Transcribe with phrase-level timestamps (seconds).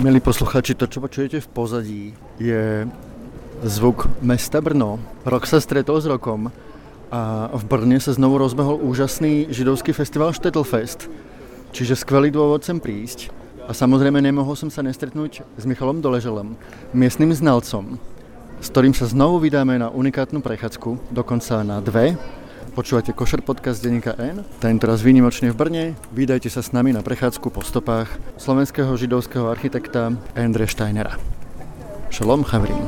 [0.00, 2.04] Milí posluchači, to, čo počujete v pozadí,
[2.40, 2.88] je
[3.60, 4.96] zvuk mesta Brno.
[5.28, 6.48] Rok se stretol s rokom
[7.12, 11.04] a v Brně se znovu rozbehol úžasný židovský festival Štettlfest.
[11.76, 13.28] Čiže skvelý dôvod sem prísť.
[13.68, 16.56] A samozrejme nemohol som sa nestretnúť s Michalom Doleželem,
[16.96, 18.00] miestnym znalcom,
[18.56, 22.16] s ktorým sa znovu vydáme na unikátnu prechádzku, dokonca na dve.
[22.70, 25.84] Počúvate Košer podcast denníka N, tentoraz výnimočne v Brne.
[26.14, 28.06] Vydajte sa s nami na prechádzku po stopách
[28.38, 31.18] slovenského židovského architekta Endre Steinera.
[32.14, 32.78] Šalom Chavrim.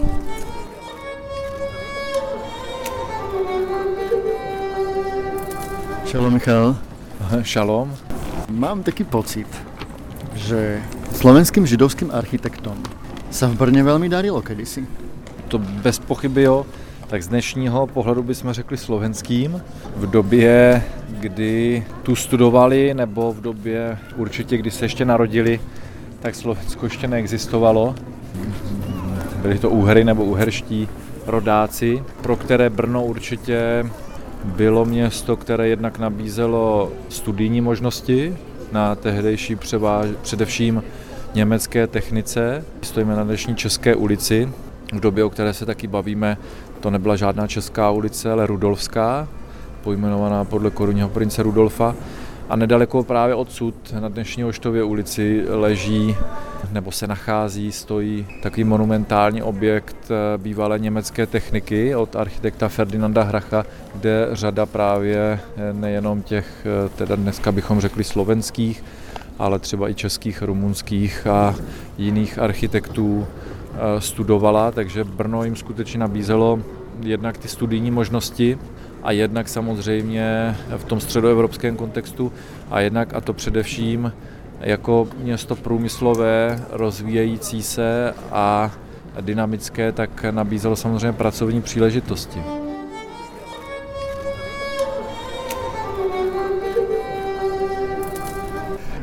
[6.06, 6.78] Šalom Michal.
[7.42, 7.90] Šalom.
[8.54, 9.50] Mám taký pocit,
[10.38, 10.78] že
[11.18, 12.78] slovenským židovským architektom
[13.34, 14.86] sa v Brně velmi darilo kedysi.
[15.50, 16.66] To bez pochyby jo.
[17.12, 19.62] Tak z dnešního pohledu bychom řekli slovenským.
[19.96, 25.60] V době, kdy tu studovali, nebo v době určitě, kdy se ještě narodili,
[26.20, 27.94] tak Slovensko ještě neexistovalo.
[29.42, 30.88] Byli to úhry nebo úherští
[31.26, 33.86] rodáci, pro které Brno určitě
[34.44, 38.36] bylo město, které jednak nabízelo studijní možnosti
[38.72, 40.82] na tehdejší převáž, především
[41.34, 42.64] německé technice.
[42.82, 44.48] Stojíme na dnešní České ulici.
[44.92, 46.38] V době, o které se taky bavíme,
[46.82, 49.28] to nebyla žádná česká ulice, ale Rudolfská,
[49.82, 51.94] pojmenovaná podle korunního prince Rudolfa.
[52.48, 56.16] A nedaleko právě odsud, na dnešní Oštově ulici, leží
[56.72, 63.66] nebo se nachází, stojí takový monumentální objekt eh, bývalé německé techniky od architekta Ferdinanda Hracha,
[63.94, 68.84] kde řada právě eh, nejenom těch, eh, teda dneska bychom řekli slovenských,
[69.38, 71.54] ale třeba i českých, rumunských a
[71.98, 73.26] jiných architektů
[73.98, 76.58] studovala, takže Brno jim skutečně nabízelo
[77.00, 78.58] jednak ty studijní možnosti
[79.02, 82.32] a jednak samozřejmě v tom středoevropském kontextu
[82.70, 84.12] a jednak a to především
[84.60, 88.70] jako město průmyslové, rozvíjející se a
[89.20, 92.42] dynamické, tak nabízelo samozřejmě pracovní příležitosti.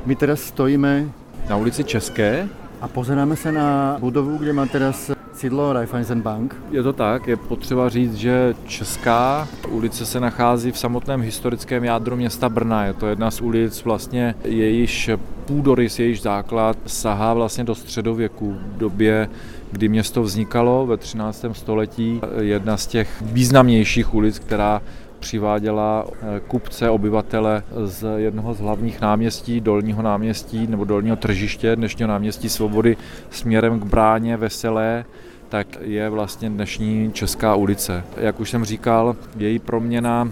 [0.06, 1.06] My teraz stojíme
[1.50, 2.48] na ulici České
[2.82, 6.56] a pozeráme se na budovu, kde má teraz sídlo Raiffeisen Bank.
[6.72, 12.16] Je to tak, je potřeba říct, že Česká ulice se nachází v samotném historickém jádru
[12.16, 12.86] města Brna.
[12.86, 15.10] Je to jedna z ulic, vlastně jejíž
[15.46, 19.30] půdorys, jejíž základ sahá vlastně do středověku, v době,
[19.72, 21.46] kdy město vznikalo ve 13.
[21.52, 22.22] století.
[22.40, 24.82] Jedna z těch významnějších ulic, která
[25.20, 32.08] přiváděla eh, kupce, obyvatele z jednoho z hlavních náměstí, dolního náměstí nebo dolního tržiště, dnešního
[32.08, 32.98] náměstí Svobody
[33.30, 35.06] směrem k bráně Veselé,
[35.50, 38.04] tak je vlastně dnešní Česká ulice.
[38.18, 40.30] Jak už jsem říkal, její proměna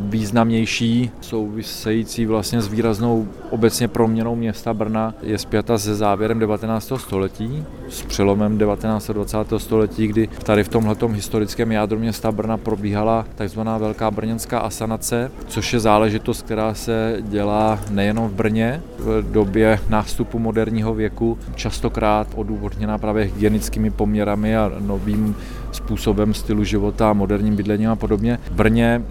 [0.00, 6.92] významnější, související vlastně s výraznou obecně proměnou města Brna, je zpěta se závěrem 19.
[6.96, 9.10] století, s přelomem 19.
[9.10, 9.38] a 20.
[9.56, 15.72] století, kdy tady v tomhletom historickém jádru města Brna probíhala takzvaná Velká brněnská asanace, což
[15.72, 22.98] je záležitost, která se dělá nejenom v Brně v době nástupu moderního věku, častokrát odůvodněná
[22.98, 25.36] právě hygienickými poměrami a novým
[25.72, 28.38] způsobem stylu života, moderním bydlením a podobně.
[28.46, 29.02] V Brně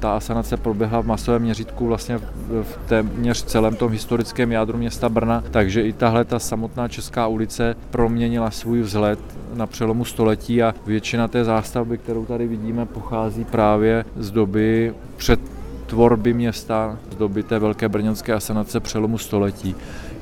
[0.00, 2.18] ta asanace proběhla v masovém měřítku vlastně
[2.62, 7.76] v téměř celém tom historickém jádru města Brna, takže i tahle ta samotná Česká ulice
[7.90, 9.18] proměnila svůj vzhled
[9.54, 15.40] na přelomu století a většina té zástavby, kterou tady vidíme, pochází právě z doby před
[15.86, 19.74] tvorby města, z doby té velké brněnské asanace přelomu století.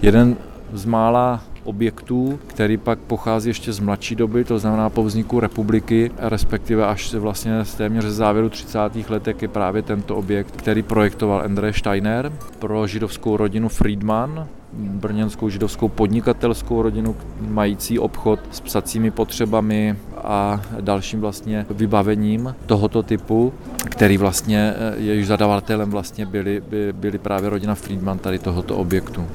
[0.03, 0.37] Jeden
[0.73, 6.11] z mála objektů, který pak pochází ještě z mladší doby, to znamená po vzniku republiky,
[6.19, 8.79] respektive až vlastně z téměř ze závěru 30.
[9.09, 15.89] let je právě tento objekt, který projektoval André Steiner pro židovskou rodinu Friedman, brněnskou židovskou
[15.89, 23.53] podnikatelskou rodinu, mající obchod s psacími potřebami a dalším vlastně vybavením tohoto typu,
[23.85, 29.27] který vlastně eh, jejíž zadavatelem vlastně byli, by, byli právě rodina Friedman tady tohoto objektu.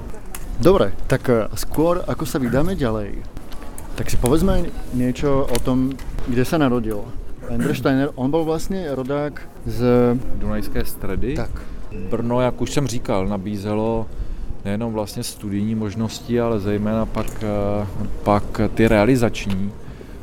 [0.57, 3.21] Dobre, tak eh, skôr ako sa vydáme ďalej,
[3.93, 5.93] tak si povedzme niečo o tom,
[6.25, 7.05] kde sa narodil.
[7.49, 9.85] Endre Steiner, on byl vlastně rodák z...
[10.35, 11.33] Dunajské stredy.
[11.35, 11.49] Tak.
[12.09, 14.05] Brno, jak už jsem říkal, nabízelo
[14.65, 17.87] nejenom vlastně studijní možnosti, ale zejména pak, eh,
[18.23, 19.71] pak ty realizační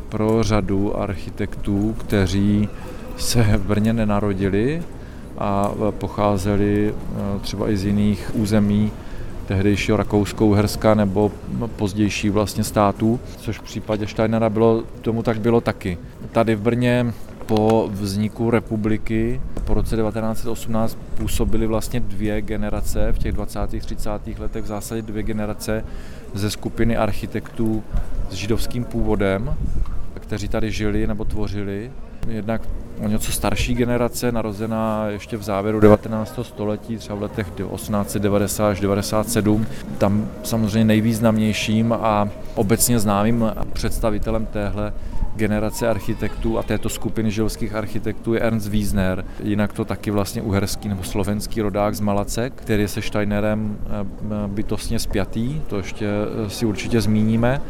[0.08, 2.68] pro řadu architektů, kteří
[3.16, 4.82] se v Brně nenarodili
[5.38, 8.92] a pocházeli eh, třeba i z jiných území
[9.46, 11.32] tehdejšího Rakousko-Uherska nebo
[11.76, 15.98] pozdější vlastně států, což v případě Steinera bylo, tomu tak bylo taky.
[16.32, 17.12] Tady v Brně
[17.46, 23.60] po vzniku republiky po roce 1918 působily vlastně dvě generace, v těch 20.
[23.80, 24.10] 30.
[24.38, 25.84] letech v zásadě dvě generace
[26.34, 27.84] ze skupiny architektů
[28.30, 29.56] s židovským původem,
[30.20, 31.90] kteří tady žili nebo tvořili.
[32.28, 32.62] Jednak
[33.04, 36.38] o něco starší generace, narozená ještě v závěru 19.
[36.42, 39.66] století, třeba v letech 1890 až 97.
[39.98, 44.92] Tam samozřejmě nejvýznamnějším a obecně známým představitelem téhle
[45.36, 50.88] generace architektů a této skupiny židovských architektů je Ernst Wiesner, jinak to taky vlastně uherský
[50.88, 53.88] nebo slovenský rodák z Malace, který se Steinerem eh,
[54.46, 56.06] bytostně spjatý, to ještě
[56.46, 57.60] eh, si určitě zmíníme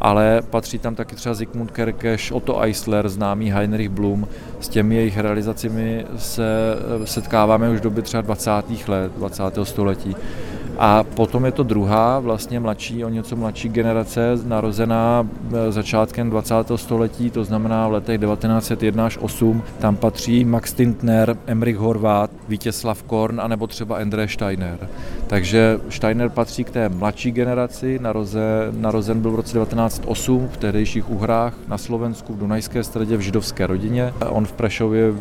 [0.00, 4.28] ale patří tam taky třeba Zygmunt Kerkeš, Otto Eisler, známý Heinrich Blum.
[4.60, 6.44] S těmi jejich realizacemi se
[7.02, 8.50] eh, setkáváme už v době třeba 20.
[8.88, 9.42] let, 20.
[9.62, 10.16] století.
[10.78, 16.54] A potom je to druhá, vlastně mladší, o něco mladší generace, narozená e, začátkem 20.
[16.76, 19.62] století, to znamená v letech 1901 až 8.
[19.78, 24.88] Tam patří Max Tintner, Emrich Horváth, Vítězslav Korn a nebo třeba André Steiner.
[25.26, 31.10] Takže Steiner patří k té mladší generaci, naroze, narozen byl v roce 1908 v tehdejších
[31.10, 34.12] Uhrách na Slovensku, v Dunajské středě v židovské rodině.
[34.28, 35.14] On v Prešově e,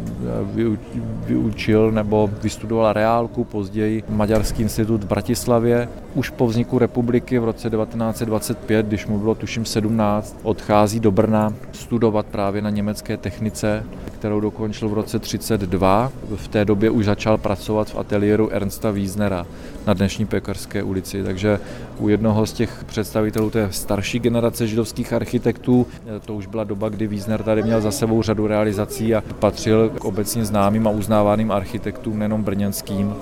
[1.25, 5.89] vyučil nebo vystudoval reálku, později Maďarský institut v Bratislavě Bratislavě.
[6.15, 11.53] Už po vzniku republiky v roce 1925, když mu bylo tuším 17, odchází do Brna
[11.71, 13.83] studovat právě na německé technice,
[14.19, 16.11] kterou dokončil v roce 32.
[16.35, 19.45] V té době už začal pracovat v ateliéru Ernsta Wiesnera
[19.87, 21.23] na dnešní Pekarské ulici.
[21.23, 21.59] Takže
[21.99, 25.87] u jednoho z těch představitelů té starší generace židovských architektů,
[26.25, 30.05] to už byla doba, kdy Wiesner tady měl za sebou řadu realizací a patřil k
[30.05, 33.15] obecně známým a uznávaným architektům, nejenom brněnským,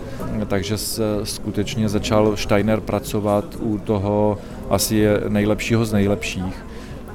[0.48, 0.77] takže
[1.24, 4.38] skutečně začal Steiner pracovat u toho
[4.70, 6.66] asi nejlepšího z nejlepších.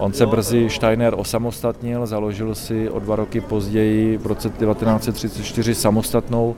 [0.01, 6.57] On se brzy Steiner osamostatnil, založil si o dva roky později v roce 1934 samostatnou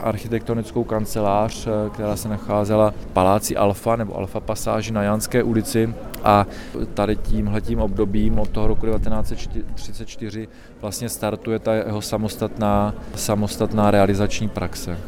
[0.00, 5.94] architektonickou kancelář, eh, která se nacházela v paláci Alfa nebo Alfa pasáži na Janské ulici
[6.24, 6.46] a
[6.94, 10.48] tady tímhletím obdobím od toho roku 1934
[10.80, 14.98] vlastně startuje ta jeho samostatná, samostatná realizační praxe.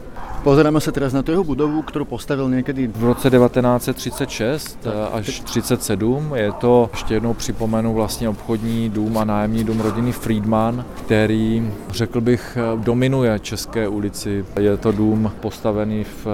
[0.43, 4.95] Pozeráme se teraz na tu jeho budovu, kterou postavil někdy v roce 1936 tak.
[5.13, 6.33] až 1937.
[6.35, 12.21] Je to, ještě jednou připomenu, vlastně obchodní dům a nájemní dům rodiny Friedman, který, řekl
[12.21, 14.45] bych, dominuje České ulici.
[14.61, 16.27] Je to dům postavený v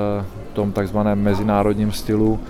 [0.52, 2.40] tom takzvaném mezinárodním stylu,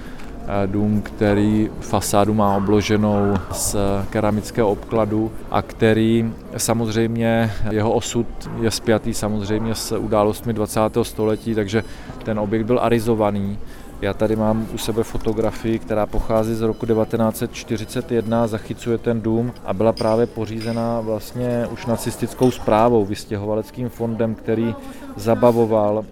[0.67, 3.77] dům, který fasádu má obloženou z
[4.11, 8.27] keramického obkladu a který samozřejmě, jeho osud
[8.61, 10.81] je spjatý samozřejmě s událostmi 20.
[11.03, 11.85] století, takže
[12.25, 13.59] ten objekt byl arizovaný.
[14.01, 19.75] Já tady mám u sebe fotografii, která pochází z roku 1941, zachycuje ten dům a
[19.75, 24.75] byla právě pořízena vlastně už nacistickou zprávou, vystěhovaleckým fondem, který
[25.17, 26.05] zabavoval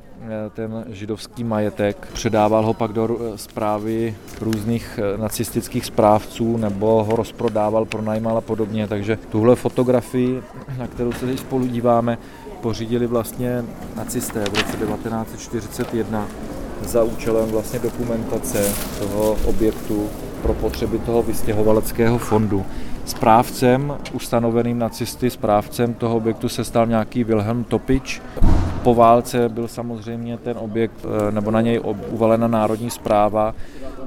[0.54, 7.84] ten židovský majetek, předával ho pak do zprávy různých eh, nacistických správců nebo ho rozprodával,
[7.84, 8.88] pronajímal a podobně.
[8.88, 10.42] Takže tuhle fotografii,
[10.78, 12.18] na kterou se teď spolu díváme,
[12.60, 13.64] pořídili vlastně
[13.96, 16.26] nacisté v roce 1941
[16.84, 20.08] za účelem vlastně dokumentace toho objektu
[20.42, 22.64] pro potřeby toho vystěhovaleckého fondu.
[23.06, 28.22] Správcem, ustanoveným nacisty, správcem toho objektu se stal nějaký Wilhelm Topič.
[28.82, 31.80] Po válce byl samozřejmě ten objekt, eh, nebo na něj
[32.10, 33.54] uvalena národní zpráva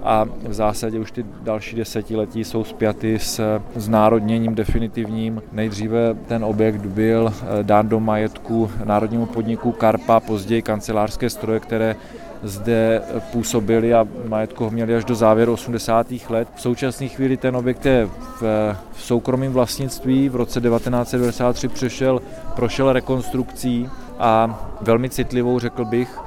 [0.04, 5.42] a v zásadě už ty další desetiletí jsou spjaty s znárodněním definitivním.
[5.52, 11.96] Nejdříve ten objekt byl eh, dán do majetku národnímu podniku Karpa, později kancelářské stroje, které
[12.44, 16.08] zde působili a majetku ho měli až do závěru 80.
[16.30, 16.48] let.
[16.56, 18.42] V současné chvíli ten objekt je v,
[18.92, 20.30] v soukromém vlastnictví.
[20.30, 22.22] V roce 1993 přešel,
[22.56, 26.20] prošel rekonstrukcí a velmi citlivou, řekl bych,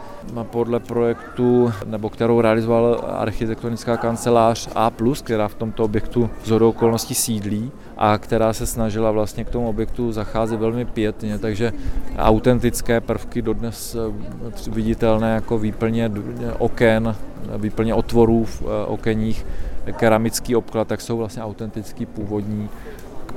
[0.42, 4.90] podle projektu, nebo kterou realizoval architektonická kancelář A+,
[5.22, 10.12] která v tomto objektu z okolností sídlí a která se snažila vlastně k tomu objektu
[10.12, 11.72] zacházet velmi pětně, takže
[12.18, 16.10] autentické prvky dodnes eh, viditelné jako výplně
[16.58, 17.16] oken,
[17.58, 19.46] výplně otvorů v eh, okeních,
[19.92, 22.68] keramický obklad, tak jsou vlastně autentický původní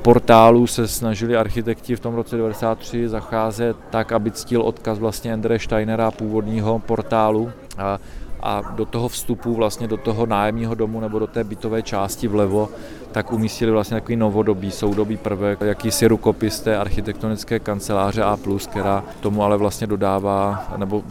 [0.06, 5.60] portálu se snažili architekti v tom roce 1993 zacházet tak, aby ctil odkaz vlastně Andre
[5.60, 7.52] Steinera původního portálu.
[7.78, 8.00] A,
[8.40, 12.70] a do toho vstupu, vlastně do toho nájemního domu nebo do té bytové části vlevo,
[13.12, 18.38] tak umístili vlastně takový novodobý, soudobý prvek, jakýsi rukopis té architektonické kanceláře A+,
[18.70, 21.04] která tomu ale vlastně dodává, nebo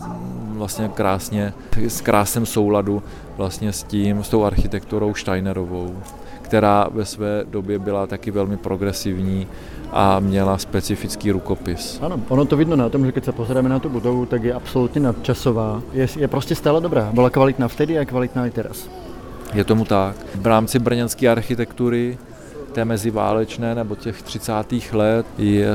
[0.46, 1.52] vlastně krásně,
[1.88, 3.02] s krásem souladu
[3.36, 5.96] vlastně s tím, s tou architekturou Steinerovou
[6.44, 9.46] která ve své době byla taky velmi progresivní
[9.92, 11.98] a měla specifický rukopis.
[12.02, 14.54] Ano, ono to vidno na tom, že když se pozrieme na tu budovu, tak je
[14.54, 15.82] absolutně nadčasová.
[15.92, 17.10] Je, je prostě stále dobrá.
[17.12, 18.88] Byla kvalitná vtedy a kvalitná i teraz.
[19.54, 20.16] Je tomu tak.
[20.34, 22.18] V rámci brněnské architektury
[22.74, 24.52] té meziválečné nebo těch 30.
[24.92, 25.26] let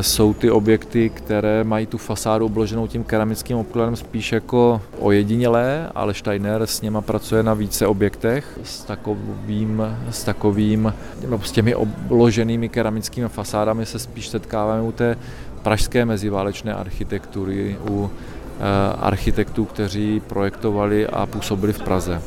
[0.01, 6.13] jsou ty objekty, které mají tu fasádu obloženou tím keramickým obkladem spíš jako ojedinělé, ale
[6.13, 10.93] Steiner s něma pracuje na více objektech s takovým, s takovým
[11.29, 15.17] no, s těmi obloženými keramickými fasádami se spíš setkáváme u té
[15.63, 18.61] pražské meziválečné architektury, u eh,
[18.99, 22.21] architektů, kteří projektovali a působili v Praze.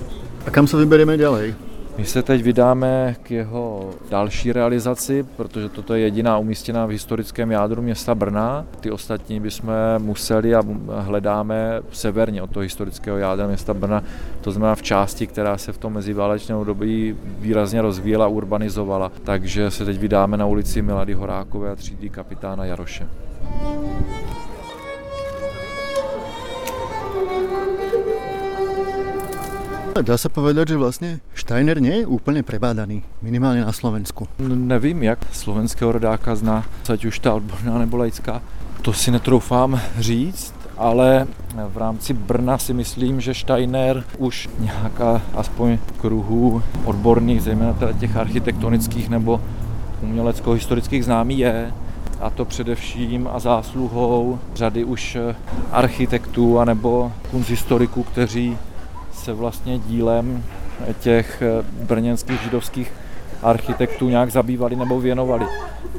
[0.47, 1.72] A kam se vybereme dále?
[1.99, 7.51] My se teď vydáme k jeho další realizaci, protože toto je jediná umístěná v historickém
[7.51, 8.67] jádru města Brna.
[8.81, 10.63] Ty ostatní bychom museli a
[10.99, 14.03] hledáme severně od toho historického jádra města Brna,
[14.41, 19.13] to znamená v části, která se v tom meziválečném období výrazně rozvíjela, urbanizovala.
[19.25, 23.09] Takže se teď vydáme na ulici Milady Horákové a třídy kapitána Jaroše.
[30.01, 34.29] Dá se povedať, že vlastně Steiner nie je úplně prebádaný, minimálně na Slovensku.
[34.55, 38.43] Nevím, jak slovenského rodáka zná, ať už ta odborná nebo laická.
[38.83, 41.27] To si netroufám říct, ale
[41.69, 48.17] v rámci Brna si myslím, že Steiner už nějaká aspoň kruhů odborných, zejména teda těch
[48.17, 49.41] architektonických nebo
[50.03, 51.73] umělecko-historických známý je
[52.21, 55.17] a to především a zásluhou řady už
[55.73, 58.59] architektů anebo kunsthistoriků, kteří
[59.23, 60.45] se vlastně dílem
[61.01, 62.93] těch eh, brněnských židovských
[63.43, 65.47] architektů nějak zabývali nebo věnovali.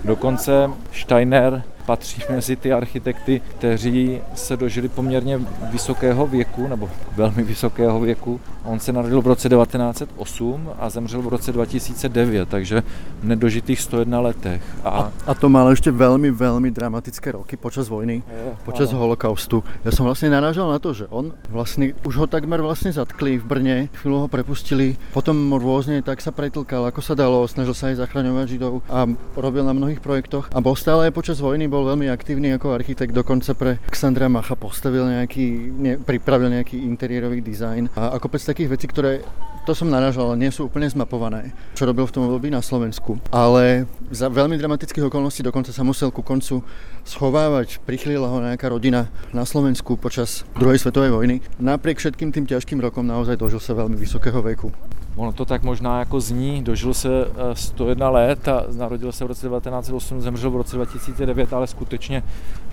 [0.03, 7.99] Dokonce Steiner patří mezi ty architekty, kteří se dožili poměrně vysokého věku, nebo velmi vysokého
[7.99, 8.39] věku.
[8.63, 12.83] On se narodil v roce 1908 a zemřel v roce 2009, takže
[13.19, 14.63] v nedožitých 101 letech.
[14.83, 18.99] A, a, a to mal ještě velmi, velmi dramatické roky počas vojny, je, počas ano.
[18.99, 19.63] holokaustu.
[19.85, 23.45] Já jsem vlastně narážel na to, že on vlastně, už ho takmer vlastně zatkli v
[23.45, 27.95] Brně, chvíli ho prepustili, potom různě tak se pretlkal, ako se dalo, snažil se aj
[27.95, 32.53] zachraňovat Židov a robil na mnohých projektoch a bol stále počas vojny bol veľmi aktívny
[32.53, 38.21] ako architekt, dokonce pre Xandra Macha postavil nejaký, ne, pripravil nejaký interiérový design a, a
[38.21, 39.25] kopec takých vecí, ktoré
[39.63, 43.17] to som naražal, ale nie sú úplne zmapované, čo robil v tom období na Slovensku.
[43.31, 46.61] Ale za veľmi dramatických okolností dokonca sa musel ku koncu
[47.07, 47.79] schovávať.
[47.87, 51.39] Prichylila ho nejaká rodina na Slovensku počas druhej svetovej vojny.
[51.63, 54.67] Napriek všetkým tým ťažkým rokom naozaj dožil sa veľmi vysokého veku.
[55.15, 57.09] Ono to tak možná jako zní, dožil se
[57.53, 62.23] 101 eh, let a narodil se v roce 1908, zemřel v roce 2009, ale skutečně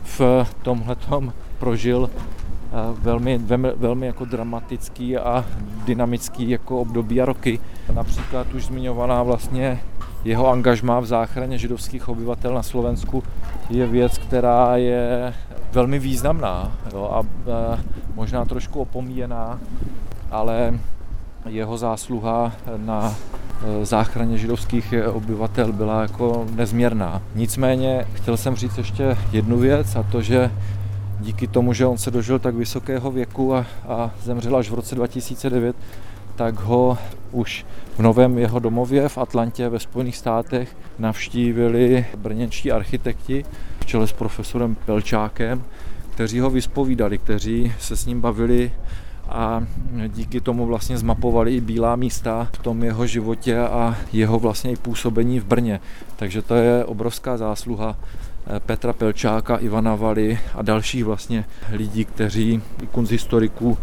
[0.05, 5.45] v tomhletom prožil eh, velmi, velmi, velmi jako dramatický a
[5.85, 7.61] dynamický jako období a roky.
[7.93, 9.81] Například už zmiňovaná vlastně
[10.25, 13.23] jeho angažmá v záchraně židovských obyvatel na Slovensku
[13.71, 15.35] je věc, která je
[15.73, 17.79] velmi významná jo, a, a
[18.15, 19.61] možná trošku opomíjená,
[20.31, 20.81] ale
[21.49, 23.15] jeho zásluha na
[23.81, 27.23] e, záchraně židovských obyvatel byla jako nezměrná.
[27.35, 30.51] Nicméně chtěl jsem říct ještě jednu věc a to, že
[31.21, 34.95] díky tomu, že on se dožil tak vysokého věku a, a zemřel až v roce
[34.95, 35.77] 2009,
[36.37, 36.99] tak ho
[37.33, 37.67] už
[37.97, 43.45] v novém jeho domově v Atlantě ve Spojených státech navštívili brněnští architekti
[43.81, 45.65] v čele s profesorem Pelčákem,
[46.11, 48.73] kteří ho vyspovídali, kteří se s ním bavili
[49.31, 49.67] a
[50.09, 54.77] díky tomu vlastně zmapovali i bílá místa v tom jeho životě a jeho vlastně i
[54.77, 55.81] působení v Brně.
[56.17, 57.97] Takže to je obrovská zásluha
[58.47, 63.79] eh, Petra Pelčáka, Ivana Vali a dalších vlastně lidí, kteří, kunsthistoriků,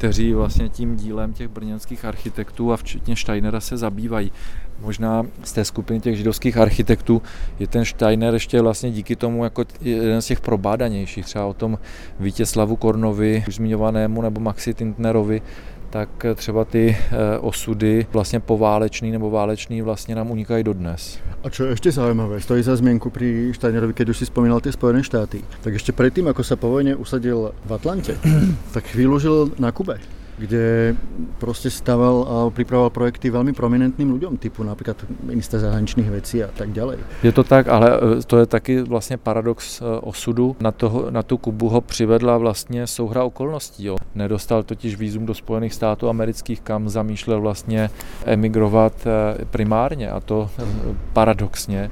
[0.00, 4.32] kteří vlastně tím dílem těch brněnských architektů a včetně Steinera se zabývají.
[4.80, 7.22] Možná z té skupiny těch židovských architektů
[7.58, 11.78] je ten Steiner ještě vlastně díky tomu jako jeden z těch probádanějších, třeba o tom
[12.20, 15.42] Vítězslavu Kornovi, už zmiňovanému, nebo Maxi Tintnerovi,
[15.90, 21.18] tak třeba ty eh, osudy vlastně poválečný nebo válečný vlastně nám unikají dodnes.
[21.44, 24.72] A čo je ešte zaujímavé, stojí za zmienku pri Steinerovi, keď už si spomínal tie
[24.72, 28.12] Spojené štáty, tak ešte predtým, ako sa po vojne usadil v Atlante,
[28.76, 30.96] tak chvíľu žil na Kube kde
[31.38, 36.70] prostě staval a připravoval projekty velmi prominentným lidem, typu například minister zahraničních věcí a tak
[36.70, 36.96] dále.
[37.22, 40.56] Je to tak, ale e, to je taky vlastně paradox e, osudu.
[40.60, 43.84] Na, toho, na tu Kubu ho přivedla vlastně souhra okolností.
[43.84, 43.96] Jo.
[44.14, 47.90] Nedostal totiž výzum do Spojených států amerických, kam zamýšlel vlastně
[48.24, 50.50] emigrovat e, primárně a to
[51.12, 51.90] paradoxně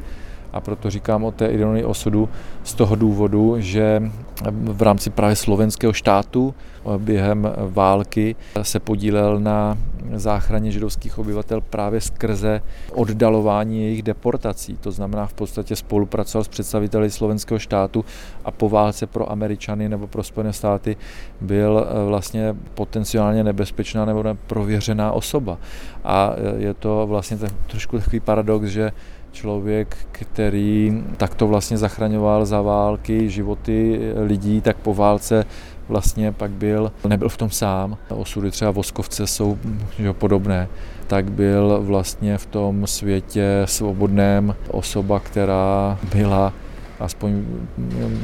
[0.59, 2.29] A proto říkám o té ironii osudu
[2.65, 4.03] z toho důvodu, že
[4.51, 6.55] v rámci právě slovenského štátu
[6.99, 9.79] během války se podílel na
[10.15, 12.63] záchraně židovských obyvatel právě skrze
[12.93, 14.77] oddalování jejich deportací.
[14.77, 18.05] To znamená v podstatě spolupracoval s představiteli slovenského štátu
[18.45, 20.97] a po válce pro Američany nebo pro Spojené státy
[21.41, 25.59] byl eh, vlastně potenciálně nebezpečná nebo neprověřená osoba.
[26.05, 28.93] A eh, je to vlastně trošku takový paradox, že
[29.39, 35.47] člověk, který takto vlastně zachraňoval za války životy lidí, tak po válce
[35.89, 39.59] vlastně pak byl, nebyl v tom sám, osudy třeba Voskovce jsou
[39.99, 40.69] že, podobné,
[41.07, 46.53] tak byl vlastně v tom světě svobodném osoba, která byla
[47.01, 47.45] aspoň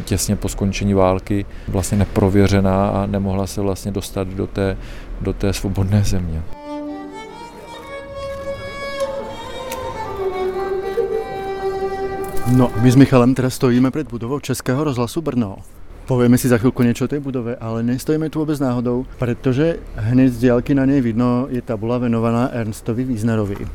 [0.04, 4.76] těsně po skončení války vlastně neprověřená a nemohla se vlastně dostat do té,
[5.21, 6.42] do té svobodné země.
[12.56, 15.56] No, my s Michalem teda stojíme před budovou Českého rozhlasu Brno.
[16.06, 20.30] Povieme si za chvíľku niečo o tej budove, ale nestojíme tu vôbec náhodou, pretože hned
[20.30, 23.66] z diálky na nej vidno je tabula venovaná Ernstovi Wiesnerovi.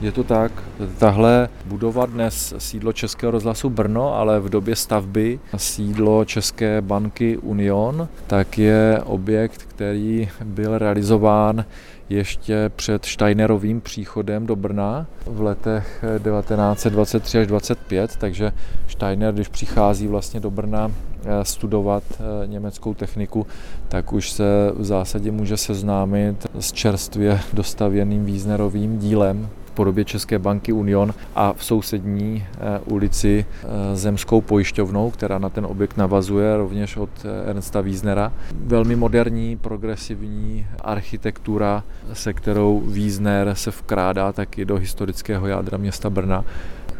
[0.00, 0.52] Je to tak.
[0.98, 8.08] Tahle budova dnes sídlo Českého rozhlasu Brno, ale v době stavby sídlo České banky Union,
[8.26, 11.64] tak je objekt, který byl realizován
[12.08, 18.52] ještě před Steinerovým příchodem do Brna v letech 1923 až 25, takže
[18.88, 23.46] Steiner, když přichází vlastně do Brna eh, studovat eh, německou techniku,
[23.88, 24.44] tak už se
[24.76, 31.64] v zásadě může seznámit s čerstvě dostavěným Wiesnerovým dílem podobě České banky Union a v
[31.64, 37.80] sousední eh, ulici eh, Zemskou pojišťovnou, která na ten objekt navazuje rovněž od eh, Ernsta
[37.80, 38.32] Wiesnera.
[38.54, 46.44] Velmi moderní, progresivní architektura, se kterou Wiesner se vkrádá taky do historického jádra města Brna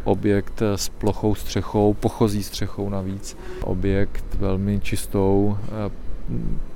[0.05, 5.57] objekt s plochou střechou, pochozí střechou navíc, objekt velmi čistou,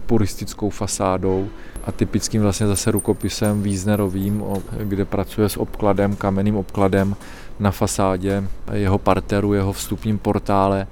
[0.09, 1.49] puristickou fasádou
[1.85, 4.43] a typickým vlastně zase rukopisem Wiesnerovým,
[4.83, 7.17] kde pracuje s obkladem, kamenným obkladem
[7.61, 10.87] na fasádě jeho parteru, jeho vstupním portále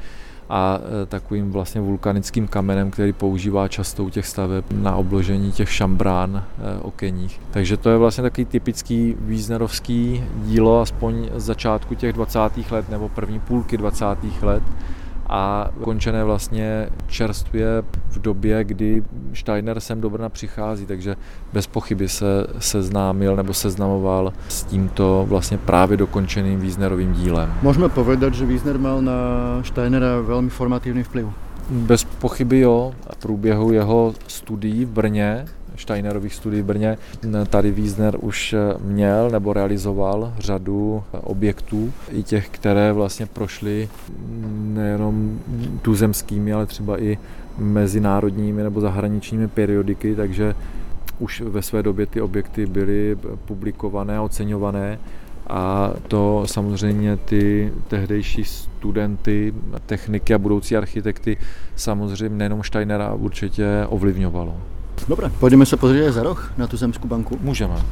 [0.49, 5.73] a e, takovým vlastně vulkanickým kamenem, který používá často u těch staveb na obložení těch
[5.73, 7.41] šambrán e, okenních.
[7.51, 12.39] Takže to je vlastně takový typický Wiesnerovský dílo, aspoň z začátku těch 20.
[12.71, 14.05] let nebo první půlky 20.
[14.43, 14.63] let
[15.29, 17.67] a končené vlastně čerstvě
[18.09, 19.03] v době, kdy
[19.35, 21.17] Steiner sem do Brna přichází, takže
[21.53, 27.53] bez pochyby se seznámil nebo seznamoval s tímto vlastně právě dokončeným Wiesnerovým dílem.
[27.63, 29.15] Můžeme povedat, že Wiesner mal na
[29.63, 31.27] Steinera velmi formativní vplyv.
[31.71, 32.95] Bez pochyby jo.
[33.13, 35.45] V průběhu jeho studií v Brně
[35.77, 36.99] Steinerových studií v Brně.
[37.51, 43.89] Tady Wiesner už měl nebo realizoval řadu objektů, i těch, které vlastně prošly
[44.57, 45.41] nejenom
[45.83, 47.19] tuzemskými, ale třeba i
[47.59, 50.55] mezinárodními nebo zahraničními periodiky, takže
[51.19, 54.99] už ve své době ty objekty byly publikované a oceňované
[55.47, 59.55] a to samozřejmě ty tehdejší studenty
[59.87, 61.37] techniky a budoucí architekty
[61.77, 64.57] samozřejmě nejenom Steinera určitě ovlivňovalo.
[65.09, 67.39] Dobre, pojďme se pozrieť za roh na tu zemskú banku.
[67.41, 67.85] Můžeme.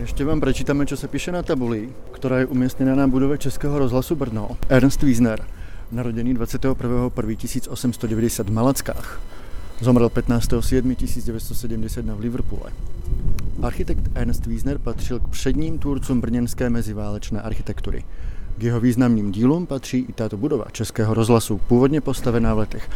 [0.00, 4.16] Ještě vám prečítame, čo se píše na tabuli, která je umístěna na budově Českého rozhlasu
[4.16, 4.48] Brno.
[4.68, 5.40] Ernst Wiesner,
[5.92, 9.20] narodený 21.1.1890 v Malackách.
[9.80, 12.72] Zomrel 15.7.1971 v Liverpoole.
[13.62, 18.04] Architekt Ernst Wiesner patřil k předním tvůrcům brněnské meziválečné architektury.
[18.58, 22.90] K jeho významným dílům patří i tato budova Českého rozhlasu, původně postavená v letech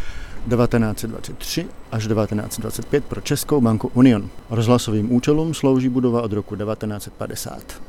[0.48, 4.28] 1923 až 1925 pro Českou banku Union.
[4.50, 7.80] Rozhlasovým účelům slouží budova od roku 1950.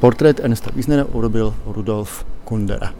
[0.00, 2.94] Portrét Ernsta Wiesnera urobil Rudolf Kundera.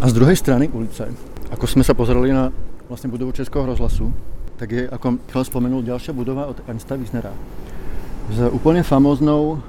[0.00, 1.14] A z druhé strany ulice,
[1.50, 2.52] ako jsme se pozerali na
[2.88, 4.14] vlastně budovu Českého rozhlasu,
[4.56, 7.32] tak je, jako Michal vzpomenul, další budova od Ernsta Wiesnera
[8.30, 9.62] s úplně famóznou,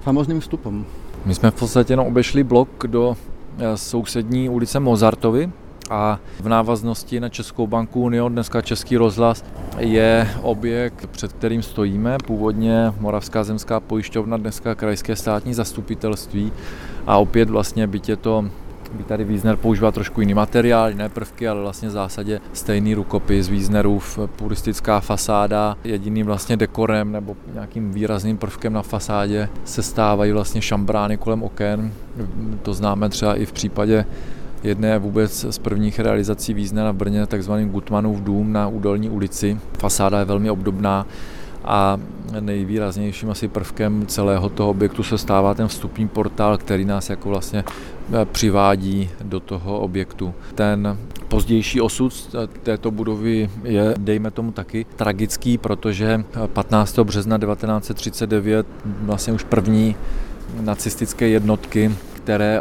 [0.00, 0.84] famózným vstupem.
[1.24, 3.16] My jsme v podstatě jenom obešli blok do
[3.58, 5.50] eh, sousední ulice Mozartovi,
[5.90, 9.44] a v návaznosti na Českou banku Union, dneska Český rozhlas,
[9.78, 16.52] je objekt, před kterým stojíme, původně Moravská zemská pojišťovna, dneska Krajské státní zastupitelství
[17.06, 18.44] a opět vlastně je to
[18.92, 23.48] by tady Wiesner používal trošku jiný materiál, jiné prvky, ale vlastně v zásadě stejný rukopis
[23.48, 25.76] Wiesnerův puristická fasáda.
[25.84, 31.92] Jediným vlastně dekorem nebo nějakým výrazným prvkem na fasádě se stávají vlastně šambrány kolem oken.
[32.62, 34.06] To známe třeba i v případě
[34.66, 39.58] jedné vůbec z prvních realizací význa na Brně, takzvaný Gutmanův dům na Údolní ulici.
[39.78, 41.06] Fasáda je velmi obdobná
[41.64, 41.98] a
[42.40, 47.64] nejvýraznějším asi prvkem celého toho objektu se stává ten vstupní portál, který nás jako vlastně
[48.12, 50.34] eh, přivádí do toho objektu.
[50.54, 50.98] Ten
[51.28, 56.98] pozdější osud této budovy je, dejme tomu taky, tragický, protože 15.
[56.98, 59.96] března 1939 vlastně už první
[60.60, 61.92] nacistické jednotky
[62.26, 62.60] které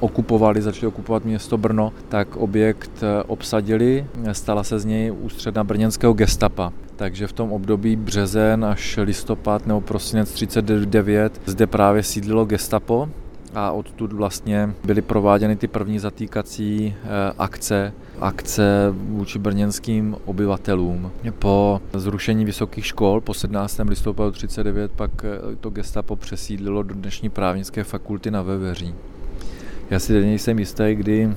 [0.00, 6.12] okupovali, začali okupovat město Brno, tak objekt eh, obsadili, stala se z něj ústředna brněnského
[6.12, 6.72] gestapa.
[6.96, 13.08] Takže v tom období březen až listopad nebo prosinec 39 zde právě sídlilo gestapo
[13.54, 17.08] a odtud vlastně byly prováděny ty první zatýkací eh,
[17.38, 21.10] akce, akce vůči brněnským obyvatelům.
[21.38, 23.80] Po zrušení vysokých škol po 17.
[23.88, 28.94] listopadu 39 pak eh, to gestapo přesídlilo do dnešní právnické fakulty na Veveří.
[29.90, 31.34] Já si teď nejsem jistý, kdy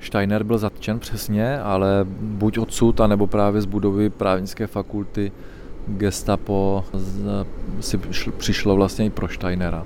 [0.00, 5.32] Steiner byl zatčen přesně, ale buď odsud, anebo právě z budovy právnické fakulty
[5.86, 6.84] gestapo
[7.80, 7.98] si
[8.38, 9.84] přišlo vlastně i pro Steinera.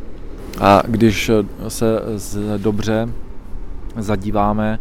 [0.60, 1.30] A když
[1.68, 2.00] se
[2.56, 3.08] dobře
[3.96, 4.78] zadíváme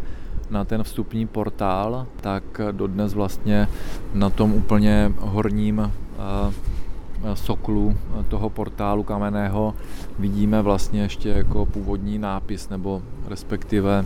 [0.50, 3.68] na ten vstupní portál, tak dodnes vlastně
[4.14, 7.96] na tom úplně horním eh, soklu
[8.28, 9.74] toho portálu kamenného
[10.18, 14.04] vidíme vlastně ještě jako původní nápis nebo respektive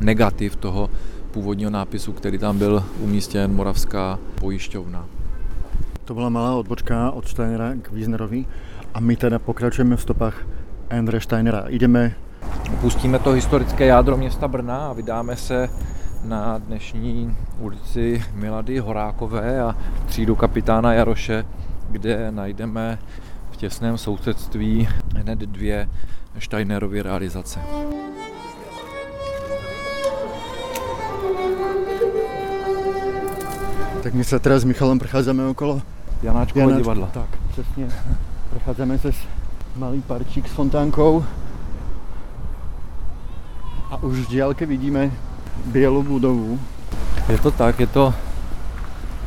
[0.00, 0.90] negativ toho
[1.30, 5.06] původního nápisu, který tam byl umístěn Moravská pojišťovna.
[6.04, 8.44] To byla malá odbočka od Steinera k Wiesnerovi
[8.94, 10.46] a my teda pokračujeme v stopách
[10.98, 11.64] Andre Steinera.
[11.68, 12.12] Jdeme...
[12.80, 15.68] Pustíme to historické jádro města Brna a vydáme se
[16.24, 19.76] na dnešní ulici Milady Horákové a
[20.06, 21.44] třídu kapitána Jaroše,
[21.90, 22.98] kde najdeme
[23.50, 25.88] v těsném sousedství hned dvě
[26.38, 27.60] Steinerovy realizace.
[34.02, 35.82] Tak my se teda s Michalem precházíme okolo
[36.22, 37.06] Janáčkova Janáčko, divadla.
[37.06, 37.88] Tak, přesně.
[38.50, 39.16] Precházíme se s
[39.76, 41.24] malý parčík s fontánkou.
[43.90, 45.10] A už z diálky vidíme
[45.66, 46.60] bělou budovu.
[47.28, 48.14] Je to tak, je to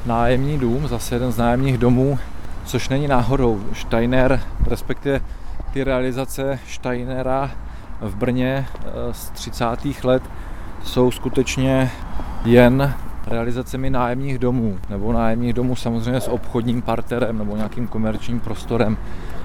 [0.05, 2.19] nájemní dům, zase jeden z nájemních domů,
[2.65, 3.63] což není náhodou.
[3.73, 5.21] Steiner, respektive
[5.73, 7.51] ty realizace Steinera
[8.01, 9.65] v Brně eh, z 30.
[10.03, 10.23] let
[10.83, 11.91] jsou skutečně
[12.45, 12.93] jen
[13.27, 18.97] realizacemi nájemních domů, nebo nájemních domů samozřejmě s obchodním parterem nebo nějakým komerčním prostorem,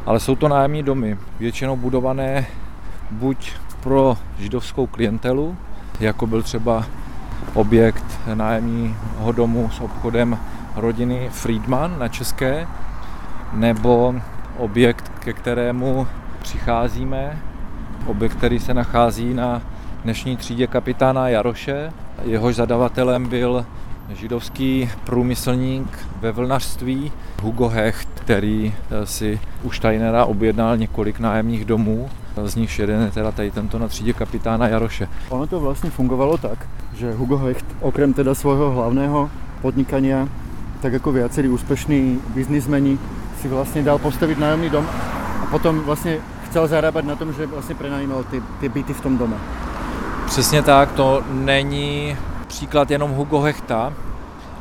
[0.07, 2.47] ale jsou to nájemní domy, většinou budované
[3.11, 5.57] buď pro židovskou klientelu,
[6.01, 6.85] jako byl třeba
[7.55, 10.39] objekt nájemního domu s obchodem
[10.77, 12.67] rodiny Friedman na České,
[13.53, 14.15] nebo
[14.57, 16.07] objekt, ke kterému
[16.43, 17.39] přicházíme,
[18.07, 19.63] objekt, který se nachází na
[20.05, 21.93] dnešní třídě kapitána Jaroše.
[22.25, 23.67] Jehož zadavatelem byl
[24.09, 32.11] židovský průmyslník ve vlnařství Hugo Hecht, který eh, si u Steinera objednal několik nájemních domů,
[32.45, 35.09] z nich jeden je teda tady tento na třídě kapitána Jaroše.
[35.29, 39.31] Ono to vlastně fungovalo tak, že Hugo Hecht okrem teda svojho hlavného
[39.63, 40.29] podnikania,
[40.83, 42.99] tak jako viacerí úspešní biznismeni
[43.41, 44.87] si vlastně dal postavit nájemný dom
[45.43, 49.19] a potom vlastně chcel zarábať na tom, že vlastně prenajímal ty, ty byty v tom
[49.19, 49.37] dome.
[50.31, 52.17] Přesně tak, to není
[52.47, 53.93] příklad jenom Hugo Hechta,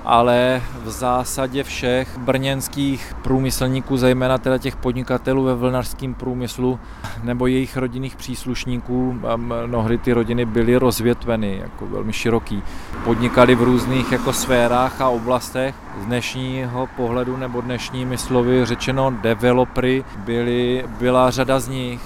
[0.05, 6.79] ale v zásadě všech brněnských průmyslníků, zejména teda těch podnikatelů ve vlnařském průmyslu
[7.23, 9.19] nebo jejich rodinných příslušníků,
[9.65, 12.63] mnohdy ty rodiny byly rozvětveny, jako velmi široký.
[13.03, 15.75] Podnikali v různých jako sférách a oblastech.
[16.01, 22.01] Z dnešního pohledu nebo dnešními slovy řečeno developery byly, byla řada z nich,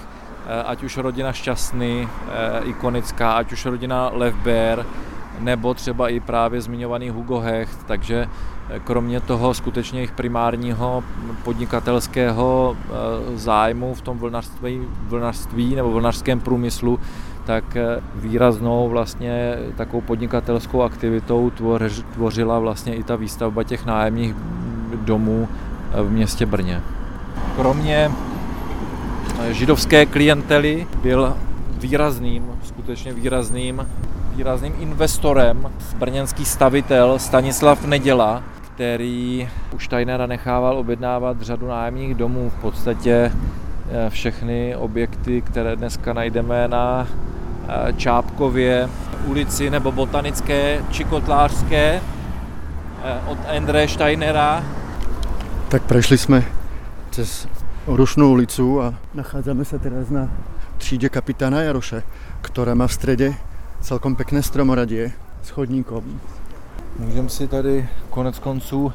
[0.65, 4.85] ať už rodina Šťastný, eh, ikonická, ať už rodina Levber,
[5.39, 8.27] nebo třeba i právě zmiňovaný Hugo Hecht, takže
[8.69, 11.03] eh, kromě toho skutečně jejich primárního
[11.43, 16.99] podnikatelského eh, zájmu v tom vlnařství, vlnařství nebo vlnařském průmyslu,
[17.45, 21.51] tak eh, výraznou vlastně takovou podnikatelskou aktivitou
[22.13, 24.35] tvořila vlastně i ta výstavba těch nájemních
[24.95, 25.47] domů
[26.03, 26.81] v městě Brně.
[27.55, 28.11] Kromě
[29.51, 31.37] židovské klientely byl
[31.79, 33.85] výrazným, skutečně výrazným
[34.35, 42.49] výrazným investorem brněnský stavitel Stanislav Neděla, který už Steinera nechával objednávat řadu nájemních domů.
[42.49, 47.07] V podstatě eh, všechny objekty, které dneska najdeme na
[47.67, 48.89] eh, Čápkově
[49.25, 52.01] ulici nebo Botanické či Kotlářské
[53.03, 54.63] eh, od Endre Steinera.
[55.67, 56.43] Tak prešli jsme
[57.09, 57.47] přes
[57.87, 60.29] Rušnou ulicu a nachádzame se teraz na
[60.77, 62.03] třídě kapitána Jaroše,
[62.41, 63.33] která má v středě
[63.81, 65.11] celkom pěkné stromoradě
[65.43, 66.03] s chodníkom.
[66.99, 68.93] Můžeme si tady konec konců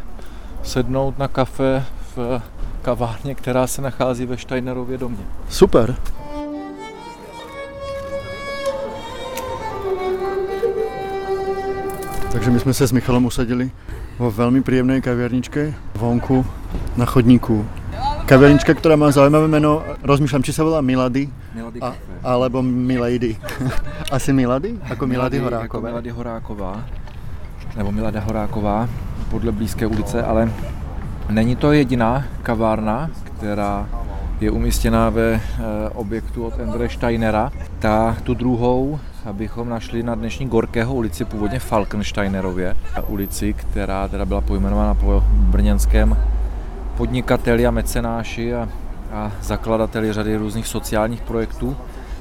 [0.62, 1.84] sednout na kafe
[2.16, 2.42] v
[2.82, 5.24] kavárně, která se nachází ve Steinerově domě.
[5.48, 5.96] Super.
[12.32, 13.70] Takže my jsme se s Michalem usadili
[14.18, 16.46] vo velmi příjemné kavěrničke vonku
[16.96, 17.66] na chodníku.
[18.28, 23.36] Kavěrnička, která má zaujímavé jméno, rozmýšlám, či se volá Milady, Milady a, alebo Milady.
[24.12, 24.74] Asi Milady?
[24.88, 25.88] Jako Milady Jako Horákové.
[25.88, 26.84] Milady Horáková,
[27.76, 28.88] nebo Milada Horáková,
[29.30, 30.52] podle blízké ulice, ale
[31.30, 33.88] není to jediná kavárna, která
[34.40, 35.40] je umístěná ve eh,
[35.94, 37.52] objektu od Endre Steinera.
[37.78, 44.40] Ta, tu druhou abychom našli na dnešní Gorkého ulici, původně Falkensteinerově ulici, která teda byla
[44.40, 46.16] pojmenována po brněnském
[46.98, 48.68] podnikateli a mecenáši a,
[49.12, 51.76] a zakladateli řady různých sociálních projektů.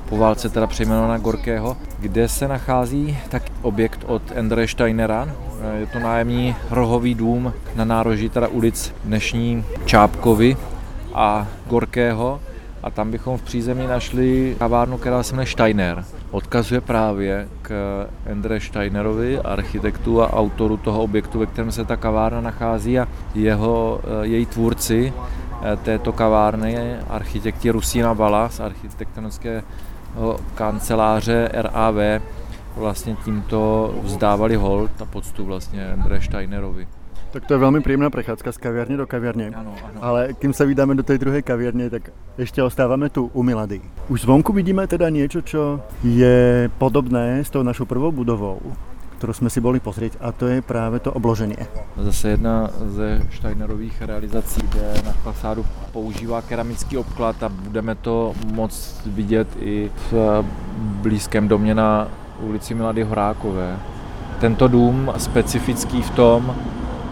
[0.10, 5.30] Po válce teda přejmenovaná Gorkého, kde se nachází tak objekt od Endre Steinera.
[5.80, 10.58] Je to nájemní rohový dům na nároží teda ulic dnešní Čápkovy
[11.14, 12.40] a Gorkého
[12.84, 16.06] a tam bychom v přízemí našli kavárnu, která se jmenuje Steiner.
[16.32, 17.72] Odkazuje právě k
[18.26, 24.00] Endre Steinerovi, architektu a autoru toho objektu, ve kterém se ta kavárna nachází a jeho,
[24.04, 25.14] eh, její tvůrci
[25.62, 29.64] eh, této kavárny, architekti Rusína Bala z architektonické
[30.56, 32.22] kanceláře RAV,
[32.76, 36.88] vlastně tímto vzdávali hold a poctu vlastně Endre Steinerovi.
[37.32, 39.48] Tak to je velmi příjemná prechádzka z kaviarny do kaviarny.
[39.48, 40.00] Ano, ano.
[40.02, 43.82] Ale kým se vydáme do té druhé kaviarny, tak ještě ostáváme tu u Milady.
[44.08, 48.60] Už zvonku vidíme teda něco, co je podobné s tou našou prvou budovou,
[49.18, 51.56] kterou jsme si boli pozrieť a to je právě to obložení.
[51.98, 59.02] Zase jedna ze Steinerových realizací, kde na fasádu používá keramický obklad a budeme to moc
[59.06, 60.44] vidět i v
[60.78, 62.08] blízkém domě na
[62.40, 63.78] ulici Milady Horákové.
[64.40, 66.56] Tento dům specifický v tom,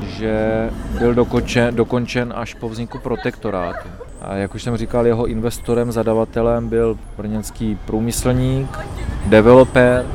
[0.08, 3.90] že byl dokončen, dokončen až po vzniku protektorátu.
[4.22, 8.80] A jak už jsem říkal, jeho investorem, zadavatelem byl brněnský průmyslník,
[9.26, 10.06] developer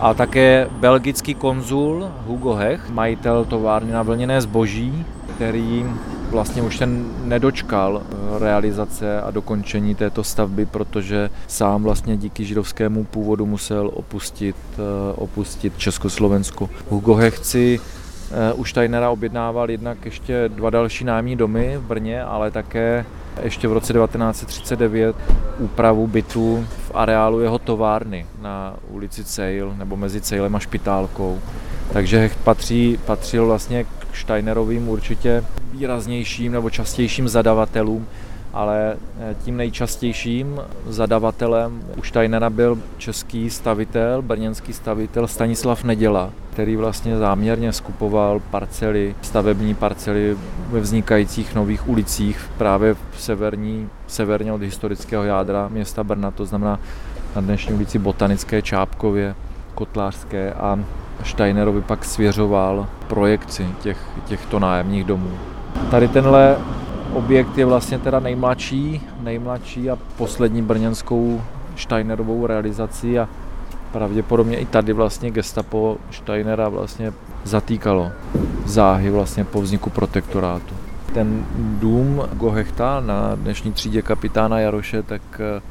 [0.00, 5.04] a také belgický konzul Hugo Hech, majitel továrny na vlněné zboží,
[5.34, 5.86] který
[6.30, 8.02] vlastně už ten nedočkal
[8.38, 14.56] realizace a dokončení této stavby, protože sám vlastně díky židovskému původu musel opustit,
[15.14, 16.70] opustit Československo.
[16.90, 18.01] Hugo Hech si Eh,
[18.54, 23.04] u Steinera objednával jednak ještě dva další nájemní domy v Brně, ale také
[23.42, 25.16] ještě v roce 1939
[25.58, 31.40] úpravu bytu v areálu jeho továrny na ulici Cejl nebo mezi Cejlem a Špitálkou.
[31.92, 38.06] Takže patří, patřil vlastně k Steinerovým určitě výraznějším nebo častějším zadavatelům
[38.52, 46.76] ale eh, tím nejčastějším zadavatelem u Steinera byl český stavitel, brněnský stavitel Stanislav Neděla, který
[46.76, 50.36] vlastně záměrně skupoval parcely, stavební parcely
[50.70, 56.80] ve vznikajících nových ulicích právě v severní, severně od historického jádra města Brna, to znamená
[57.36, 59.34] na dnešní ulici Botanické Čápkově,
[59.74, 60.78] Kotlářské a
[61.24, 65.30] Steinerovi pak svěřoval projekci těch, těchto nájemních domů.
[65.90, 66.56] Tady tenhle
[67.14, 71.40] objekt je vlastně teda nejmladší, nejmladší a poslední brněnskou
[71.76, 73.28] Steinerovou realizací a
[73.92, 77.12] pravděpodobně i tady vlastně gestapo Steinera vlastně
[77.44, 78.12] zatýkalo
[78.64, 80.74] záhy vlastně po vzniku protektorátu.
[81.14, 85.62] Ten dům Gohechta na dnešní třídě kapitána Jaroše tak eh,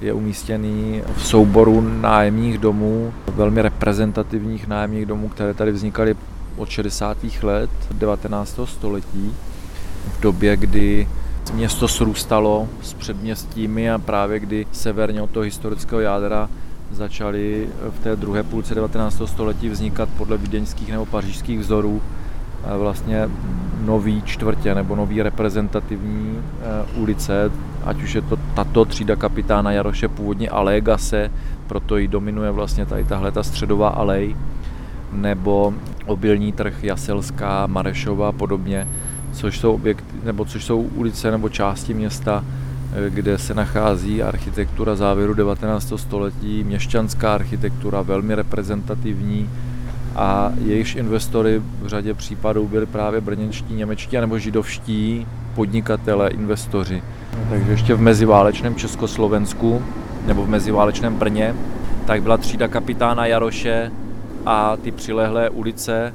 [0.00, 6.16] je umístěný v souboru nájemních domů, velmi reprezentativních nájemních domů, které tady vznikaly
[6.56, 7.18] od 60.
[7.42, 8.60] let 19.
[8.64, 9.34] století
[10.06, 11.08] v době, kdy
[11.54, 16.48] město srůstalo s předměstími a právě kdy severně od toho historického jádra
[16.92, 19.22] začaly v té druhé půlce 19.
[19.24, 22.02] století vznikat podle vídeňských nebo pařížských vzorů
[22.64, 23.28] eh, vlastně
[23.80, 26.64] nový čtvrtě nebo nový reprezentativní eh,
[26.96, 27.50] ulice,
[27.84, 31.30] ať už je to tato třída kapitána Jaroše, původně Alégase,
[31.66, 34.36] proto ji dominuje vlastně tady tahle ta středová alej,
[35.12, 35.74] nebo
[36.06, 38.88] obilní trh Jaselská, Marešova a podobně,
[39.36, 42.44] což jsou objekty, nebo což jsou ulice nebo části města,
[42.92, 45.98] eh, kde se nachází architektura závěru 19.
[45.98, 49.50] století, měšťanská architektura, velmi reprezentativní
[50.16, 57.02] a jejichž investory v řadě případů byli právě brněnští, němečtí nebo židovští podnikatele, investoři.
[57.50, 59.82] Takže ještě v meziválečném Československu
[60.26, 61.54] nebo v meziválečném Brně,
[62.06, 63.92] tak byla třída kapitána Jaroše
[64.46, 66.14] a ty přilehlé ulice,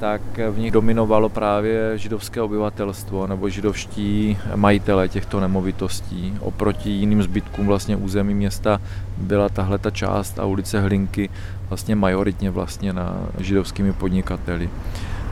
[0.00, 6.34] tak v nich dominovalo právě židovské obyvatelstvo nebo židovští majitele těchto nemovitostí.
[6.40, 8.80] Oproti jiným zbytkům vlastně území města
[9.16, 11.30] byla tahle ta část a ulice Hlinky
[11.68, 14.70] vlastně majoritně vlastně na židovskými podnikateli.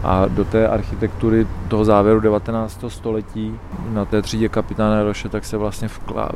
[0.02, 2.84] A do té architektury toho závěru 19.
[2.88, 3.54] století
[3.88, 6.30] na té třídě kapitána Roše tak se vlastně vklá,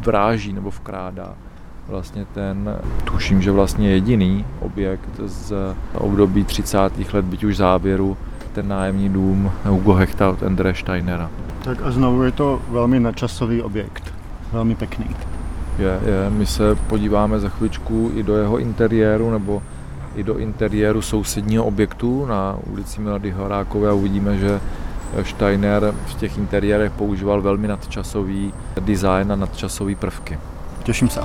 [0.00, 1.34] vráží nebo vkrádá
[1.88, 5.54] vlastně ten, tuším, že vlastně jediný objekt z
[5.94, 6.78] období 30.
[7.12, 8.16] let, byť už závěru,
[8.52, 11.30] ten nájemní dům Hugo Hechta od Endre Steinera.
[11.64, 14.14] Tak a znovu je to velmi nadčasový objekt,
[14.52, 15.06] velmi pěkný.
[15.78, 19.62] Je, je, my se podíváme za chvíličku i do jeho interiéru, nebo
[20.14, 24.60] i do interiéru sousedního objektu na ulici Milady Horákové a uvidíme, že
[25.22, 30.38] Steiner v těch interiérech používal velmi nadčasový design a nadčasové prvky.
[30.82, 31.20] Těším se.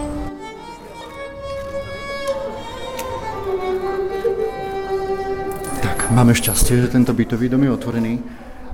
[6.12, 8.20] Máme šťastie, že tento bytový dom je otvorený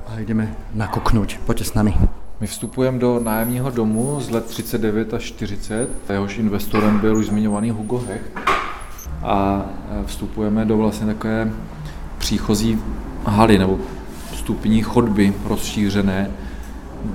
[0.08, 1.38] a jdeme nakoknout.
[1.45, 1.93] Pojďte s nami.
[2.41, 5.89] My vstupujeme do nájemního domu z let 39 až 40.
[6.10, 8.32] Jehož investorem byl už zmiňovaný Hugo Hecht
[9.23, 9.65] a
[10.06, 11.52] vstupujeme do vlastně takové
[12.17, 12.80] příchozí
[13.26, 13.80] haly nebo
[14.32, 16.32] vstupní chodby rozšířené,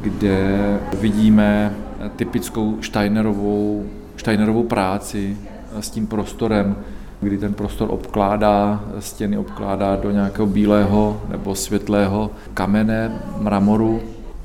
[0.01, 1.75] kde vidíme
[2.17, 5.37] typickou Steinerovou, Steinerovou práci
[5.81, 6.77] s tím prostorem,
[7.23, 14.01] kdy ten prostor obkládá, stěny obkládá do nějakého bílého nebo světlého kamene, mramoru.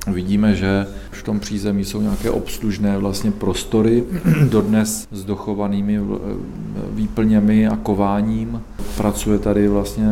[0.07, 4.03] Vidíme, že v tom přízemí jsou nějaké obslužné vlastně prostory,
[4.49, 5.99] dodnes s dochovanými
[6.91, 8.61] výplněmi a kováním.
[8.97, 10.07] Pracuje tady vlastně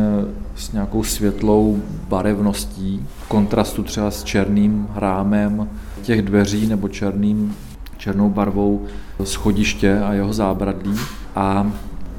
[0.56, 5.68] s nějakou světlou barevností, v kontrastu třeba s černým rámem
[6.02, 7.54] těch dveří nebo černým,
[7.96, 8.84] černou barvou
[9.24, 10.94] schodiště a jeho zábradlí.
[11.36, 11.72] A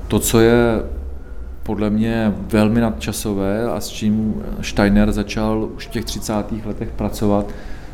[0.08, 0.84] to, co je
[1.63, 6.34] podle mě velmi nadčasové a s čím Steiner začal už v těch 30.
[6.65, 7.46] letech pracovat,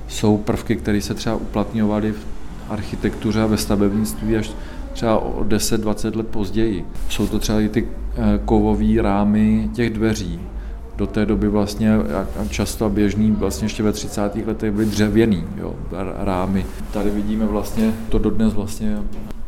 [0.08, 2.26] jsou prvky, které se třeba uplatňovaly v
[2.70, 4.52] architektuře a ve stavebnictví až
[4.94, 6.86] třeba o 10-20 let později.
[7.10, 10.40] Jsou to třeba i ty eh, kovové rámy těch dveří.
[10.96, 11.92] Do té doby vlastně
[12.50, 14.36] často běžný vlastně ještě ve 30.
[14.46, 15.76] letech byly dřevěný jo,
[16.18, 16.66] rámy.
[16.92, 18.98] Tady vidíme vlastně to dodnes vlastně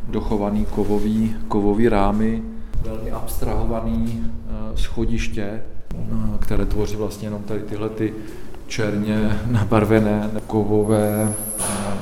[0.08, 2.42] dochovaný kovový, kovový rámy,
[2.82, 6.04] velmi abstrahovaný eh, schodiště, eh,
[6.40, 8.14] které tvoří vlastně jenom tady tyhle ty
[8.66, 11.34] černě nabarvené kovové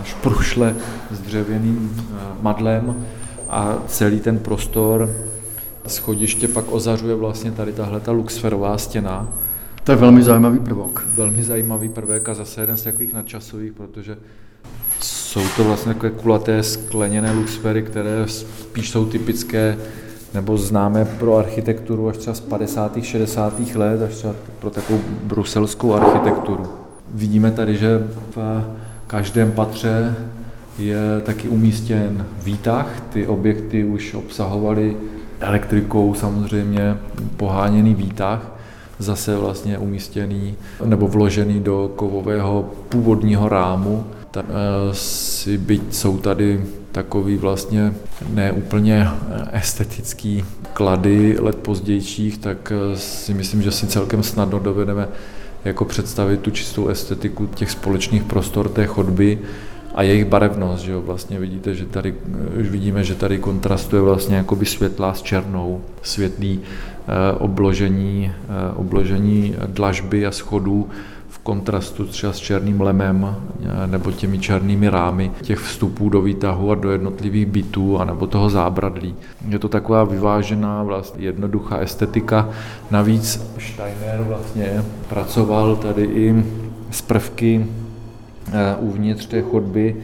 [0.04, 0.74] šprušle
[1.10, 2.06] s dřevěným
[2.40, 3.06] madlem
[3.48, 5.10] a celý ten prostor
[5.86, 9.28] schodiště pak ozařuje vlastně tady tahle ta luxferová stěna.
[9.84, 11.06] To je velmi zajímavý prvok.
[11.14, 14.16] Velmi zajímavý prvek a zase jeden z takových nadčasových, protože
[15.00, 19.78] jsou to vlastně takové kulaté skleněné luxfery, které spíš jsou typické
[20.34, 23.02] nebo známé pro architekturu až třeba z 50.
[23.02, 23.60] 60.
[23.74, 26.66] let, až třeba pro takovou bruselskou architekturu.
[27.14, 28.64] Vidíme tady, že v
[29.06, 30.14] každém patře
[30.78, 33.02] je taky umístěn výtah.
[33.12, 34.96] Ty objekty už obsahovaly
[35.40, 36.96] elektrikou samozřejmě
[37.36, 38.52] poháněný výtah,
[38.98, 44.04] zase vlastně umístěný nebo vložený do kovového původního rámu.
[44.34, 47.94] Ta, e, si byť jsou tady takový vlastně
[48.30, 49.08] neúplně
[49.52, 55.08] estetický klady let pozdějších, tak e, si myslím, že si celkem snadno dovedeme
[55.64, 59.38] jako představit tu čistou estetiku těch společných prostor té chodby
[59.94, 62.14] a jejich barevnost, že jo, vlastně vidíte, že tady,
[62.60, 69.54] už vidíme, že tady kontrastuje vlastně jakoby světlá s černou, světlý eh, obložení, eh, obložení
[69.66, 70.88] dlažby a schodů
[71.44, 76.74] kontrastu třeba s černým lemem eh, nebo těmi černými rámy těch vstupů do výtahu a
[76.74, 79.14] do jednotlivých bytů a nebo toho zábradlí.
[79.48, 82.48] Je to taková vyvážená, vlastně jednoduchá estetika.
[82.90, 86.44] Navíc Steiner vlastně pracoval tady i
[86.90, 87.66] s prvky
[88.52, 89.96] Eh, uvnitř té chodby,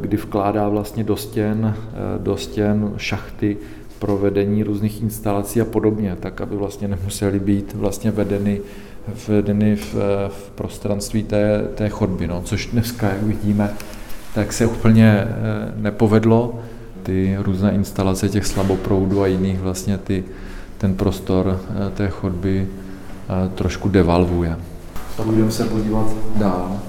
[0.00, 3.56] kdy vkládá vlastně do stěn, eh, do stěn šachty
[3.98, 8.60] pro vedení různých instalací a podobně, tak aby vlastně nemuseli být vlastně vedeny,
[9.28, 9.94] vedeny v,
[10.28, 13.70] v prostranství té, té chodby, no, což dneska, jak vidíme,
[14.34, 15.28] tak se úplně eh,
[15.76, 16.58] nepovedlo.
[17.02, 20.24] Ty různé instalace těch slaboproudů a jiných vlastně ty,
[20.78, 21.60] ten prostor
[21.94, 22.68] té chodby
[23.54, 24.56] trošku devalvuje.
[25.18, 26.80] A budeme se podívat dál.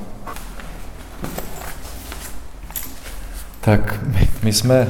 [3.61, 4.87] Tak my, my jsme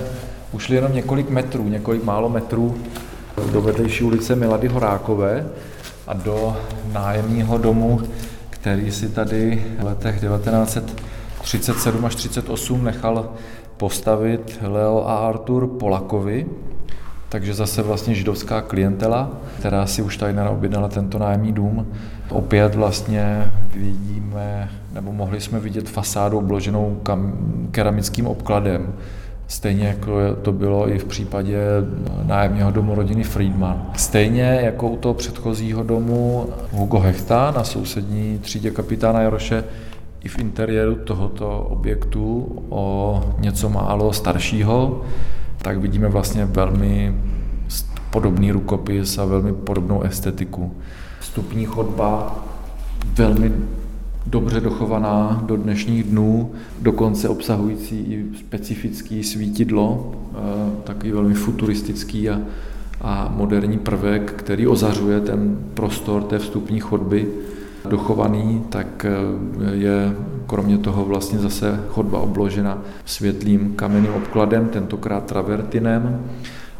[0.52, 2.78] ušli jenom několik metrů, několik málo metrů
[3.52, 5.46] do vedlejší ulice Milady Horákové
[6.08, 6.58] a do
[6.94, 8.02] nájemního domu,
[8.50, 13.30] který si tady v letech 1937 až 38 nechal
[13.78, 16.46] postavit Leo a Artur Polakovi,
[17.30, 21.88] takže zase vlastně židovská klientela, která si už tady objednala tento nájemní dům.
[22.30, 27.34] Opět vlastně vidíme, nebo mohli jsme vidět fasádu obloženou kam,
[27.72, 28.94] keramickým obkladem
[29.48, 31.58] Stejně jako to bylo i v případě
[32.24, 33.90] nájemního domu rodiny Friedman.
[33.96, 39.64] Stejně jako u toho předchozího domu Hugo Hechta na sousední třídě kapitána Jaroše,
[40.24, 45.02] i v interiéru tohoto objektu o něco málo staršího,
[45.58, 47.16] tak vidíme vlastně velmi
[48.12, 50.74] podobný rukopis a velmi podobnou estetiku.
[51.20, 52.36] Vstupní chodba
[53.16, 53.52] velmi
[54.28, 56.52] dobře dochovaná do dnešních dnů,
[56.82, 60.38] dokonce obsahující i specifický svítidlo, eh,
[60.84, 62.42] takový velmi futuristický a,
[63.02, 67.28] a moderní prvek, který ozařuje ten prostor té vstupní chodby
[67.90, 70.16] dochovaný, tak eh, je
[70.48, 76.22] kromě toho vlastně zase chodba obložena světlým kamenným obkladem, tentokrát travertinem.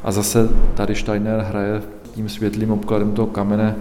[0.04, 1.82] A zase tady Steiner hraje
[2.16, 3.76] tím světlým obkladem toho kamene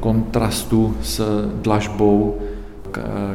[0.00, 1.22] kontrastu s
[1.62, 2.38] dlažbou,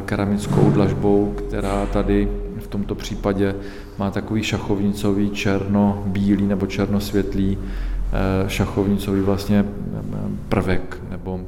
[0.06, 2.28] keramickou dlažbou, která tady
[2.60, 3.56] v tomto případě
[3.98, 10.04] má takový šachovnicový černo-bílý nebo černosvětlý eh, šachovnicový vlastně eh,
[10.50, 11.40] prvek nebo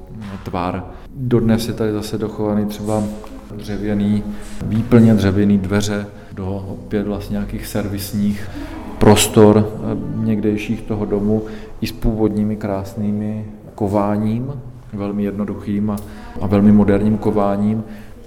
[0.43, 0.85] tvar.
[1.15, 3.03] Dodnes je tady zase dochovaný třeba
[3.55, 4.23] dřevěný,
[4.65, 8.49] výplně dřevěný dveře do opět vlastně nějakých servisních
[8.97, 11.43] prostor eh, někdejších toho domu
[11.81, 13.45] i s původními krásnými
[13.81, 14.53] kováním,
[14.93, 15.95] velmi jednoduchým a,
[16.41, 17.83] a velmi moderním kováním.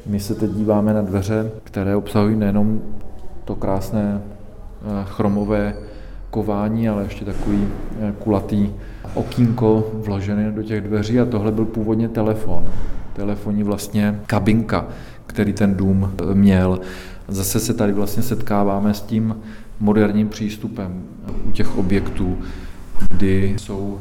[0.07, 2.81] My se teď díváme na dveře, které obsahují nejenom
[3.45, 5.75] to krásné eh, chromové
[6.31, 7.69] kování, ale ještě takový
[8.01, 8.71] eh, kulatý
[9.15, 12.67] okýnko vložené do těch dveří a tohle byl původně telefon.
[13.13, 14.87] Telefonní vlastně kabinka,
[15.27, 16.81] který ten dům eh, měl.
[17.29, 19.37] Zase se tady vlastně setkáváme s tím
[19.81, 21.03] moderním přístupem
[21.49, 22.39] u těch objektů,
[23.11, 23.99] kdy jsou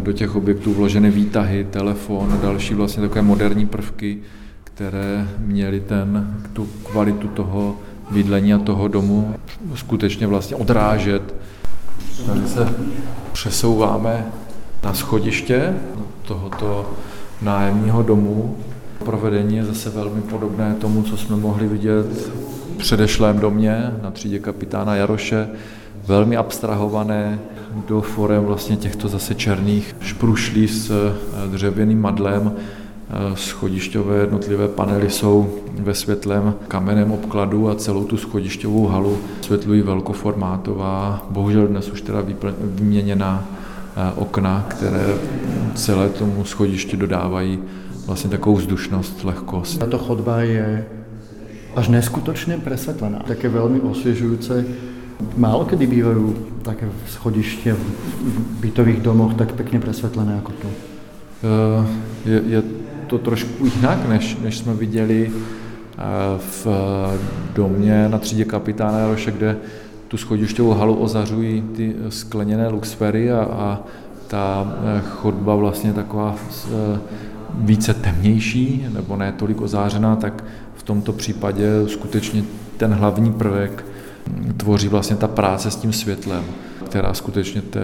[0.00, 4.18] do těch objektů vloženy výtahy, telefon a další vlastně takové moderní prvky,
[4.64, 7.76] které měly ten, tu kvalitu toho
[8.10, 9.34] bydlení a toho domu
[9.74, 11.34] skutečně vlastně odrážet.
[12.26, 12.74] Tady se
[13.32, 14.26] přesouváme
[14.84, 15.74] na schodiště
[16.26, 16.90] tohoto
[17.42, 18.56] nájemního domu.
[19.04, 22.06] Provedení je zase velmi podobné tomu, co jsme mohli vidět
[22.74, 25.48] v předešlém domě na třídě kapitána Jaroše.
[26.06, 27.38] Velmi abstrahované,
[27.88, 32.52] do forem vlastně těchto zase černých šprušlí s eh, dřevěným madlem.
[33.10, 39.82] Eh, schodišťové jednotlivé panely jsou ve světlém kamenném obkladu a celou tu schodišťovou halu světlují
[39.82, 42.22] velkoformátová, bohužel dnes už teda
[42.60, 45.06] vyměněná eh, okna, které
[45.74, 47.58] celé tomu schodišti dodávají
[48.06, 49.78] vlastně takovou vzdušnost, lehkost.
[49.78, 50.86] Tato chodba je
[51.76, 53.18] až neskutočně presvetlená.
[53.18, 54.52] Také velmi osvěžující
[55.36, 60.68] Málo kedy bývají také schodiště v bytových domoch tak pěkně presvětlené jako to.
[61.42, 61.86] Eh,
[62.30, 62.62] je, je
[63.06, 66.02] to trošku jinak, než, než jsme viděli eh,
[66.38, 66.66] v
[67.54, 69.56] domě na třídě kapitána Jaroše, kde
[70.08, 73.78] tu schodišťovou halu ozařují ty skleněné luxfery a, a
[74.26, 76.36] ta eh, chodba vlastně taková
[77.54, 80.44] více temnější, nebo ne tolik ozářená, tak
[80.74, 82.44] v tomto případě skutečně
[82.76, 83.84] ten hlavní prvek
[84.56, 86.44] tvoří vlastně ta práce s tím světlem,
[86.84, 87.80] která skutečně té,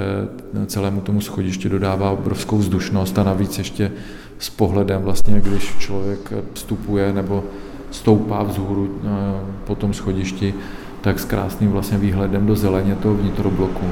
[0.67, 3.93] celému tomu schodišti dodává obrovskou vzdušnost a navíc ještě
[4.39, 7.45] s pohledem vlastně, když člověk vstupuje nebo
[7.91, 9.09] stoupá vzhůru eh,
[9.67, 10.55] po tom schodišti,
[11.01, 13.87] tak s krásným vlastně výhledem do zeleně toho vnitrobloku.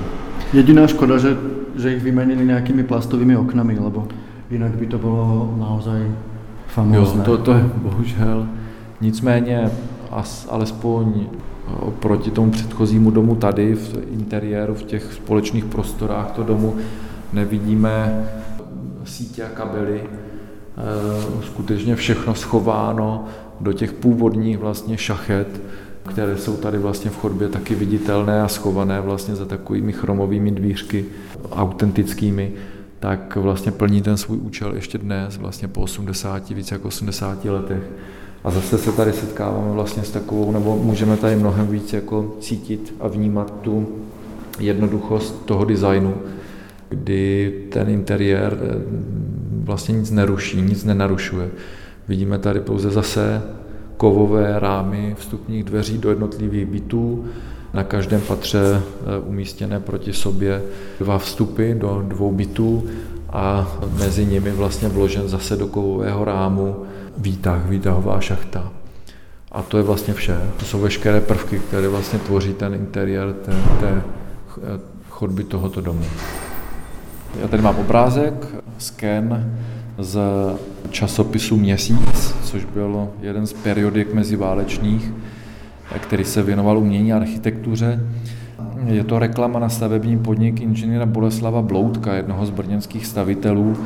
[0.52, 1.36] Jediná škoda, že,
[1.76, 4.08] že jich vyměnili nějakými plastovými oknami, lebo
[4.50, 6.10] jinak by to bylo naozaj
[6.66, 7.18] famózné.
[7.18, 8.46] Jo, to, to je bohužel.
[9.00, 9.70] Nicméně
[10.10, 11.26] as, alespoň
[11.80, 16.76] oproti tomu předchozímu domu tady v interiéru, v těch společných prostorách toho domu
[17.32, 18.26] nevidíme
[19.04, 23.24] sítě a kabely, eh, skutečně všechno schováno
[23.60, 25.60] do těch původních vlastně šachet,
[26.08, 31.04] které jsou tady vlastně v chodbě taky viditelné a schované vlastně za takovými chromovými dvířky
[31.50, 32.52] autentickými,
[33.00, 37.82] tak vlastně plní ten svůj účel ještě dnes, vlastně po 80, více jak 80 letech.
[38.44, 42.94] A zase se tady setkáváme vlastně s takovou, nebo můžeme tady mnohem víc jako cítit
[43.00, 43.88] a vnímat tu
[44.60, 46.14] jednoduchost toho designu,
[46.88, 48.74] kdy ten interiér eh,
[49.64, 51.50] vlastně nic neruší, nic nenarušuje.
[52.08, 53.42] Vidíme tady pouze zase
[53.96, 57.24] kovové rámy vstupních dveří do jednotlivých bytů,
[57.74, 58.80] na každém patře eh,
[59.26, 60.62] umístěné proti sobě
[60.98, 62.84] dva vstupy do dvou bytů
[63.32, 66.76] a mezi nimi vlastně vložen zase do kovového rámu
[67.16, 68.72] výtah, výtahová šachta.
[69.52, 70.36] A to je vlastně vše.
[70.58, 74.02] To jsou veškeré prvky, které vlastně tvoří ten interiér té, té
[75.08, 76.04] chodby tohoto domu.
[77.40, 78.46] Já tady mám obrázek,
[78.78, 79.54] sken
[79.98, 80.18] z
[80.90, 85.12] časopisu Měsíc, což byl jeden z periodik meziválečných,
[86.00, 88.00] který se věnoval umění a architektuře.
[88.86, 93.76] Je to reklama na stavební podnik inženýra Boleslava Bloutka, jednoho z brněnských stavitelů,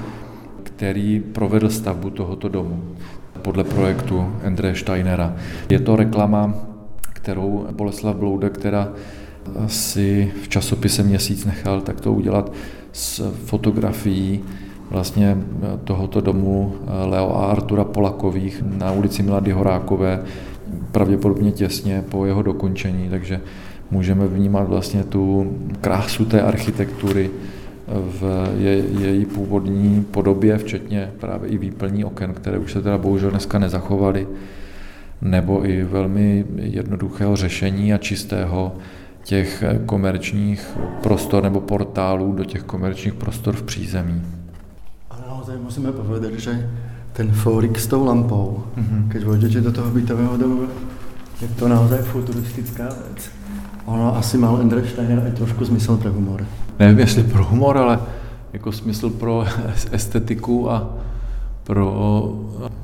[0.78, 2.82] který provedl stavbu tohoto domu
[3.42, 5.34] podle projektu Andreje Steinera.
[5.68, 6.54] Je to reklama,
[7.12, 8.88] kterou Boleslav Bloudek, která
[9.66, 12.52] si v časopise Měsíc nechal tak to udělat
[12.92, 14.40] s fotografií
[14.90, 15.36] vlastně
[15.84, 16.74] tohoto domu
[17.04, 20.22] Leo a Artura Polakových na ulici Milady Horákové,
[20.92, 23.40] pravděpodobně těsně po jeho dokončení, takže
[23.90, 27.30] můžeme vnímat vlastně tu krásu té architektury
[27.88, 33.30] v je, její původní podobě, včetně právě i výplní oken, které už se teda bohužel
[33.30, 34.26] dneska nezachovaly,
[35.22, 38.72] nebo i velmi jednoduchého řešení a čistého
[39.24, 44.22] těch komerčních prostor nebo portálů do těch komerčních prostor v přízemí.
[45.10, 46.70] Ale naozaj musíme povedat, že
[47.12, 49.08] ten fórik s tou lampou, mm-hmm.
[49.08, 50.60] keď vojdete do toho bytového domu,
[51.42, 53.30] je to naozaj futuristická věc.
[53.84, 56.46] Ono asi mal Endre Steiner i trošku smysl pro humor.
[56.78, 58.00] Nevím, jestli pro humor, ale
[58.52, 59.44] jako smysl pro
[59.92, 60.94] estetiku a
[61.64, 62.32] pro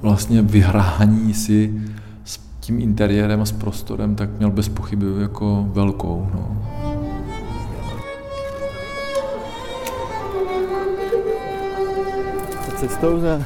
[0.03, 1.83] vlastně vyhrání si
[2.25, 6.31] s tím interiérem a s prostorem, tak měl bez pochyby jako velkou.
[6.35, 6.71] No.
[12.77, 13.43] Cestou za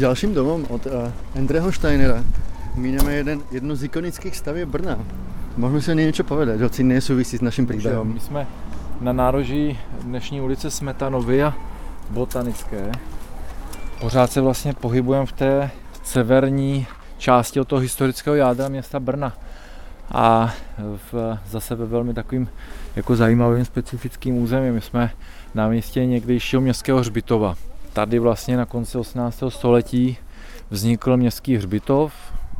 [0.00, 0.92] dalším domem od uh,
[1.36, 2.24] Andreho Steinera
[2.74, 4.98] míneme jeden, jednu z ikonických stavěb Brna.
[5.56, 8.12] Můžeme si o něco povedat, hoci nesouvisí s naším příběhem.
[8.12, 8.46] My jsme
[9.00, 11.54] na nároží dnešní ulice Smetanovy a
[12.10, 12.92] Botanické.
[14.00, 15.70] Pořád se vlastně pohybujeme v té
[16.02, 16.86] severní
[17.18, 19.32] části od toho historického jádra města Brna.
[20.12, 20.54] A
[21.12, 22.48] v, zase ve velmi takovým
[22.96, 24.70] jako zajímavým specifickým území.
[24.70, 25.10] My jsme
[25.54, 27.54] na místě někdejšího městského hřbitova.
[27.92, 29.42] Tady vlastně na konci 18.
[29.48, 30.16] století
[30.70, 32.12] vznikl městský hřbitov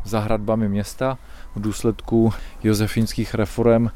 [0.05, 1.18] za hradbami města
[1.57, 2.32] v důsledku
[2.62, 3.88] josefínských reform,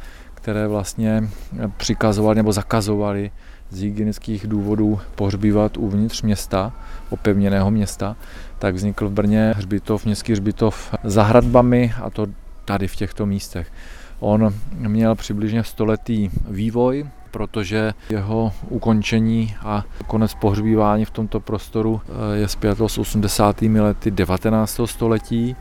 [0.44, 1.28] které vlastně
[1.76, 3.30] přikazovali nebo zakazovali
[3.70, 6.72] z hygienických důvodů pohřbívat uvnitř města,
[7.10, 8.16] opevněného města,
[8.58, 12.26] tak vznikl v Brně hřbitov, městský hřbitov za hradbami a to
[12.64, 13.72] tady v těchto místech.
[14.20, 22.36] On měl přibližně stoletý vývoj, protože jeho ukončení a konec pohřbívání v tomto prostoru eh,
[22.36, 23.62] je zpět s 80.
[23.62, 24.80] lety 19.
[24.84, 25.56] století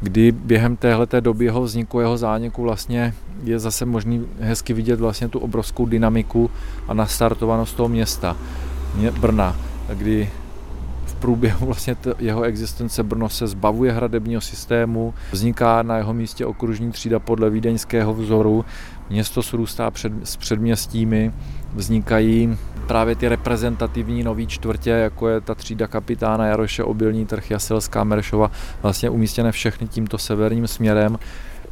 [0.00, 5.28] kdy během téhleté doby jeho vzniku, jeho zániku vlastně je zase možný hezky vidět vlastně
[5.28, 6.50] tu obrovskou dynamiku
[6.88, 8.36] a nastartovanost toho města,
[9.20, 9.56] Brna,
[9.94, 10.30] kdy
[11.06, 16.92] v průběhu vlastně jeho existence Brno se zbavuje hradebního systému, vzniká na jeho místě okružní
[16.92, 18.64] třída podle vídeňského vzoru,
[19.10, 21.32] město srůstá před, s předměstími,
[21.74, 22.56] vznikají
[22.86, 28.50] právě ty reprezentativní nový čtvrtě, jako je ta třída kapitána Jaroše, Obilní trh, Jaselská, Meršova,
[28.82, 31.18] vlastně umístěné všechny tímto severním směrem.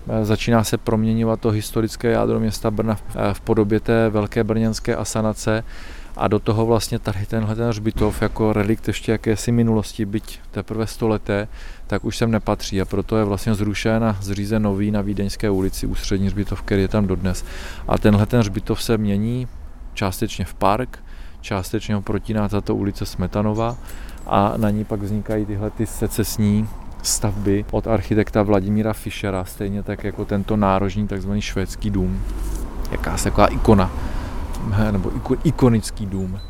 [0.08, 2.96] E, začíná se proměňovat to historické jádro města Brna
[3.32, 5.64] v podobě té velké brněnské asanace
[6.16, 10.86] a do toho vlastně tady tenhle ten hřbitov jako relikt ještě jakési minulosti, byť teprve
[10.86, 11.48] stoleté,
[11.86, 15.86] tak už sem nepatří a proto je vlastně zrušen a zřízen nový na Vídeňské ulici
[15.86, 17.44] ústřední hřbitov, který je tam dodnes.
[17.88, 19.48] A tenhle ten hřbitov se mění
[19.94, 21.03] částečně v park,
[21.44, 23.76] částečně ho protíná tato ulice Smetanova
[24.26, 26.68] a na ní pak vznikají tyhle ty secesní
[27.02, 32.22] stavby od architekta Vladimíra Fischera, stejně tak jako tento nárožní takzvaný švédský dům.
[32.90, 33.90] Jakási taková ikona,
[34.90, 35.12] nebo
[35.44, 36.40] ikonický dům.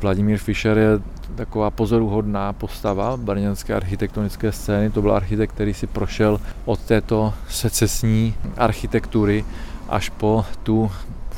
[0.00, 0.88] Vladimír Fischer je
[1.34, 4.90] taková pozoruhodná postava brněnské architektonické scény.
[4.90, 9.44] To byl architekt, který si prošel od této secesní architektury
[9.88, 10.90] až po tu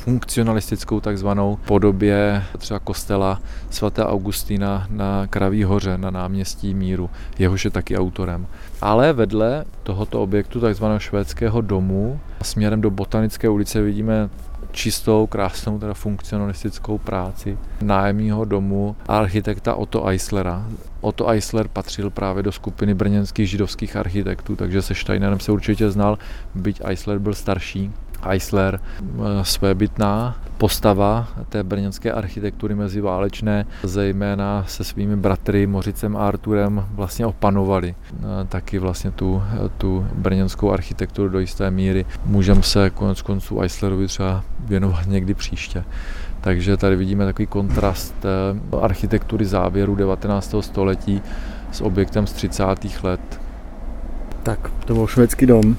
[0.03, 7.09] funkcionalistickou takzvanou podobě třeba kostela svaté Augustína na Kraví hoře na náměstí Míru.
[7.39, 8.47] Jehož je taky autorem.
[8.81, 14.29] Ale vedle tohoto objektu takzvaného švédského domu směrem do Botanické ulice vidíme
[14.71, 20.65] čistou, krásnou, teda funkcionalistickou práci nájemního domu architekta Otto Eislera.
[21.01, 26.17] Otto Eisler patřil právě do skupiny brněnských židovských architektů, takže se Steinerem se určitě znal,
[26.55, 27.91] byť Eisler byl starší.
[28.29, 36.85] Eisler eh, svébytná postava té brněnské architektury meziválečné, zejména se svými bratry Mořicem a Arturem
[36.91, 39.43] vlastně opanovali eh, taky vlastně tu,
[39.77, 42.05] tu brněnskou architekturu do jisté míry.
[42.25, 45.83] Můžeme se konec konců Eislerovi třeba věnovat někdy příště.
[46.41, 50.55] Takže tady vidíme takový kontrast eh, architektury závěru 19.
[50.59, 51.21] století
[51.71, 52.63] s objektem z 30.
[53.03, 53.41] let.
[54.43, 55.77] Tak, to byl švédský dom.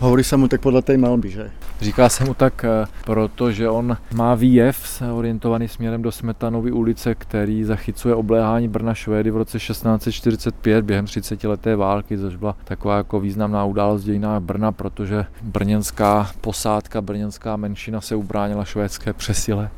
[0.00, 1.50] Hovorí se mu tak podle té malby, že?
[1.80, 7.64] Říká se mu tak, eh, protože on má výjev orientovaný směrem do Smetanovy ulice, který
[7.64, 13.20] zachycuje obléhání Brna Švédy v roce 1645 během 30 leté války, což byla taková jako
[13.20, 19.70] významná událost dějiná Brna, protože brněnská posádka, brněnská menšina se ubránila švédské přesile.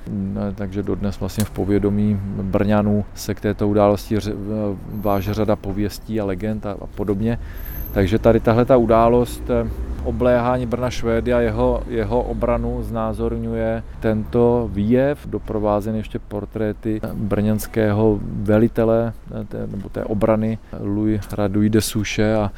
[0.54, 4.16] Takže dodnes vlastně v povědomí Brňanů se k této události
[4.94, 7.38] váže řada pověstí a legend a podobně.
[7.92, 9.70] Takže tady tahle ta událost eh,
[10.04, 19.12] obléhání Brna Švédy a jeho, jeho obranu znázorňuje tento výjev, doprovázen ještě portréty brněnského velitele
[19.48, 22.50] té, nebo té obrany Louis Raduj de Suše a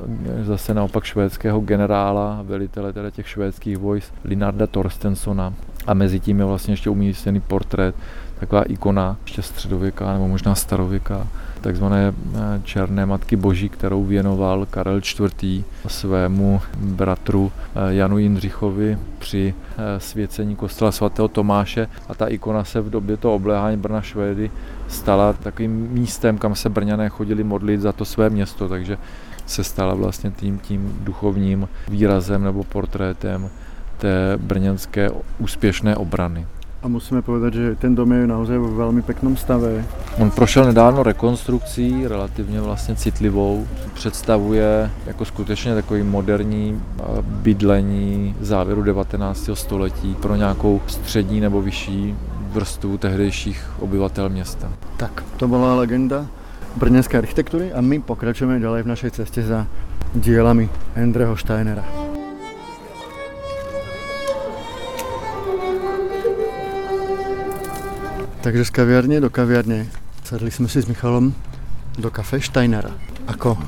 [0.43, 5.55] zase naopak švédského generála, velitele teda těch švédských vojsk Linarda Torstensona.
[5.87, 7.95] A mezi tím je vlastně ještě umístěný portrét,
[8.41, 11.27] taková ikona, ještě středověká nebo možná starověká,
[11.63, 15.65] takzvané eh, černé matky boží, kterou věnoval Karel IV.
[15.87, 22.81] svému bratru eh, Janu Jindřichovi při eh, svěcení kostela svatého Tomáše a ta ikona se
[22.81, 24.51] v době toho obléhání Brna Švédy
[24.89, 28.99] stala takovým místem, kam se Brňané chodili modlit za to své město, takže
[29.47, 33.51] se stala vlastně tím, tím duchovním výrazem nebo portrétem
[33.99, 36.47] té brněnské úspěšné obrany.
[36.83, 39.85] A musíme povedať, že ten dom je naozaj v velmi peknom stave.
[40.19, 43.67] On prošel nedávno rekonstrukcí, relativně vlastně citlivou.
[43.95, 46.83] Představuje jako skutečně takový moderní
[47.23, 49.51] bydlení závěru 19.
[49.55, 52.17] století pro nějakou střední nebo vyšší
[52.53, 54.73] vrstvu tehdejších obyvatel města.
[54.97, 56.27] Tak, to byla legenda
[56.77, 59.67] brněnské architektury a my pokračujeme dále v naší cestě za
[60.15, 60.69] dílami
[61.03, 62.02] Andreho Steinera.
[68.43, 69.87] Takže z kaviarně do kaviarně.
[70.25, 71.35] Sedli jsme si s Michalom
[71.99, 72.91] do kafe Steinera.
[73.27, 73.59] Ako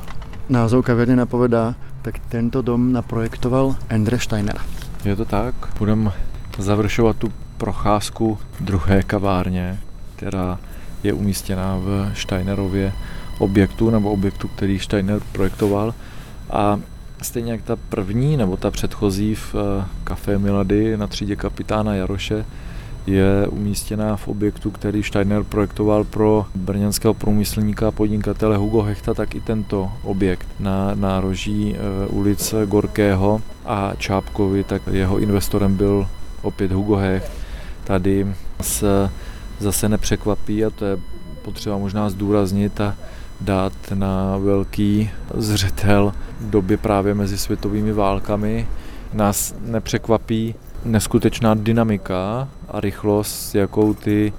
[0.48, 4.58] názov kaviarně napovedá, tak tento dom naprojektoval Endre Steiner.
[5.04, 5.54] Je to tak.
[5.78, 6.12] Budeme
[6.58, 9.78] završovat tu procházku druhé kavárně,
[10.16, 10.58] která
[11.02, 12.92] je umístěná v Steinerově
[13.38, 15.94] objektu, nebo objektu, který Steiner projektoval.
[16.50, 16.80] A
[17.22, 19.54] stejně jak ta první, nebo ta předchozí v
[20.04, 22.44] Café eh, Milady na třídě kapitána Jaroše,
[23.06, 29.34] je umístěná v objektu, který Steiner projektoval pro brněnského průmyslníka a podnikatele Hugo Hechta, tak
[29.34, 36.06] i tento objekt na nároží e, ulice Gorkého a Čápkovi, tak jeho investorem byl
[36.42, 37.32] opět Hugo Hecht.
[37.84, 38.26] Tady
[38.60, 39.10] se
[39.58, 40.96] zase nepřekvapí a to je
[41.42, 42.94] potřeba možná zdůraznit a
[43.40, 48.68] dát na velký zřetel v době právě mezi světovými válkami.
[49.12, 54.32] Nás nepřekvapí neskutečná dynamika a rychlost, jakou ty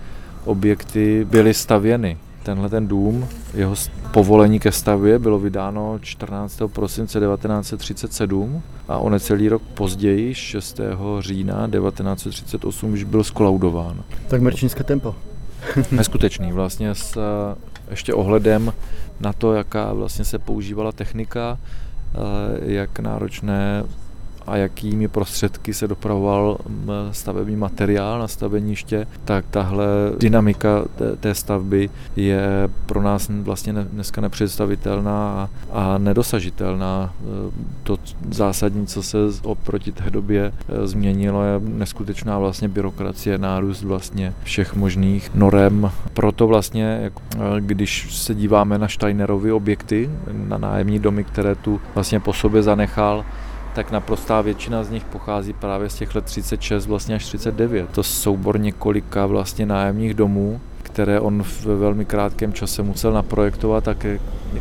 [0.45, 2.17] objekty byly stavěny.
[2.43, 3.75] Tenhle ten dům, jeho
[4.11, 6.61] povolení ke stavbě bylo vydáno 14.
[6.67, 10.79] prosince 1937 a o necelý rok později, 6.
[11.19, 14.03] října 1938, už byl skolaudován.
[14.27, 15.15] Tak merčínské tempo.
[15.91, 17.17] Neskutečný, vlastně s
[17.89, 18.73] ještě ohledem
[19.19, 21.57] na to, jaká vlastně se používala technika,
[22.61, 23.83] jak náročné
[24.47, 26.57] a jakými prostředky se dopravoval
[27.11, 29.85] stavební materiál na staveniště, tak tahle
[30.19, 37.13] dynamika té, té stavby je pro nás vlastně dneska nepředstavitelná a nedosažitelná.
[37.19, 37.51] E,
[37.83, 37.97] to
[38.31, 44.75] zásadní, co se oproti té době e, změnilo, je neskutečná vlastně byrokracie, nárůst vlastně všech
[44.75, 45.91] možných norem.
[46.13, 47.11] Proto vlastně, e,
[47.59, 53.25] když se díváme na Steinerovy objekty, na nájemní domy, které tu vlastně po sobě zanechal,
[53.75, 57.89] tak naprostá většina z nich pochází právě z těch let 36 vlastně až 39.
[57.89, 63.95] To soubor několika vlastně nájemních domů, které on ve velmi krátkém čase musel naprojektovat a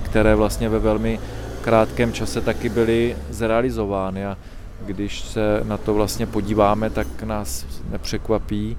[0.02, 1.20] které vlastně ve velmi
[1.62, 4.26] krátkém čase taky byly zrealizovány.
[4.26, 4.38] A
[4.86, 8.76] když se na to vlastně podíváme, tak nás nepřekvapí,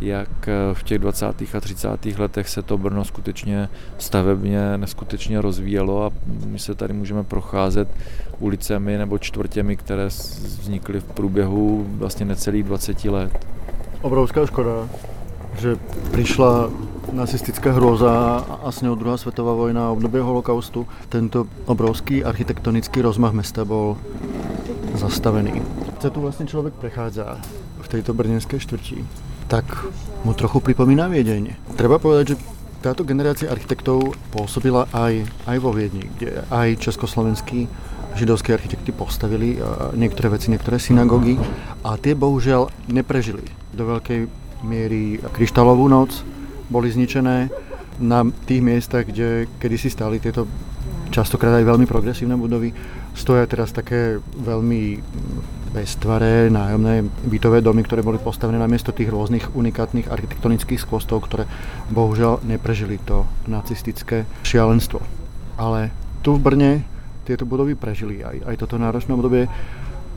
[0.00, 1.26] jak eh, v těch 20.
[1.26, 2.06] a 30.
[2.18, 3.68] letech se to Brno skutečně
[3.98, 6.10] stavebně neskutečně rozvíjelo a
[6.46, 7.88] my se tady můžeme procházet
[8.38, 13.46] ulicemi nebo čtvrtěmi, které vznikly v průběhu vlastně necelých 20 let.
[14.02, 14.88] Obrovská škoda,
[15.58, 15.76] že
[16.12, 16.70] přišla
[17.12, 20.86] nacistická hroza a s ňou druhá světová vojna a období holokaustu.
[21.08, 23.96] Tento obrovský architektonický rozmach města byl
[24.94, 25.62] zastavený.
[25.98, 27.38] Co tu vlastně člověk prechádza
[27.80, 29.04] v této brněnské čtvrti,
[29.48, 29.64] tak
[30.22, 31.56] mu trochu pripomíná Viedeň.
[31.74, 32.40] Treba povedať, že
[32.84, 37.66] táto generácia architektov pôsobila aj, aj vo Viedni, kde aj československí
[38.14, 39.58] židovské architekty postavili
[39.98, 41.40] niektoré veci, niektoré synagógy
[41.82, 43.46] a tie bohužiaľ neprežili.
[43.74, 44.30] Do veľkej
[44.62, 46.22] miery kryštálovú noc
[46.68, 47.50] boli zničené
[47.98, 50.46] na tých miestach, kde kedysi stáli tieto
[51.10, 52.70] častokrát aj veľmi progresívne budovy,
[53.16, 55.02] stoja teraz také veľmi
[55.72, 61.44] beztvaré nájomné bytové domy, ktoré boli postavené na miesto tých rôznych unikátnych architektonických skvostov, ktoré
[61.92, 65.00] bohužiaľ neprežili to nacistické šialenstvo.
[65.56, 65.90] Ale
[66.24, 66.72] tu v Brne
[67.28, 69.46] tieto budovy prežili aj, aj toto náročné obdobie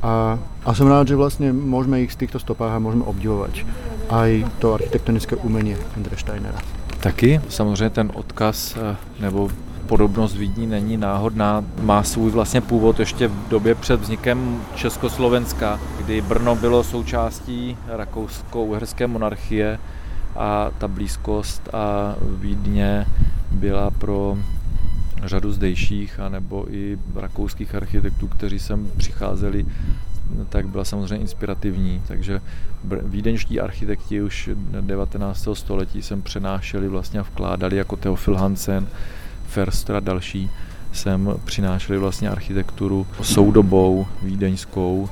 [0.02, 3.68] a, a som rád, že vlastne môžeme ich z týchto stopách a môžeme obdivovať
[4.12, 6.60] aj to architektonické umenie Andre Steinera.
[6.99, 9.49] Taky samozřejmě ten odkaz eh, nebo
[9.82, 16.21] podobnost Vídní není náhodná, má svůj vlastně původ ještě v době před vznikem Československa, kdy
[16.21, 19.79] Brno bylo součástí rakousko-uherské monarchie
[20.36, 23.05] a ta blízkost a Vídně
[23.51, 24.38] byla pro
[25.23, 29.65] řadu zdejších a nebo i rakouských architektů, kteří sem přicházeli,
[30.49, 32.01] tak byla samozřejmě inspirativní.
[32.07, 32.41] Takže
[33.03, 34.49] vídeňští architekti už
[34.82, 35.47] 19.
[35.53, 38.88] století sem přenášeli vlastně a vkládali jako Theophil Hansen,
[39.52, 40.49] Förster a další
[40.93, 45.10] sem přinášeli vlastně architekturu soudobou, vídeňskou.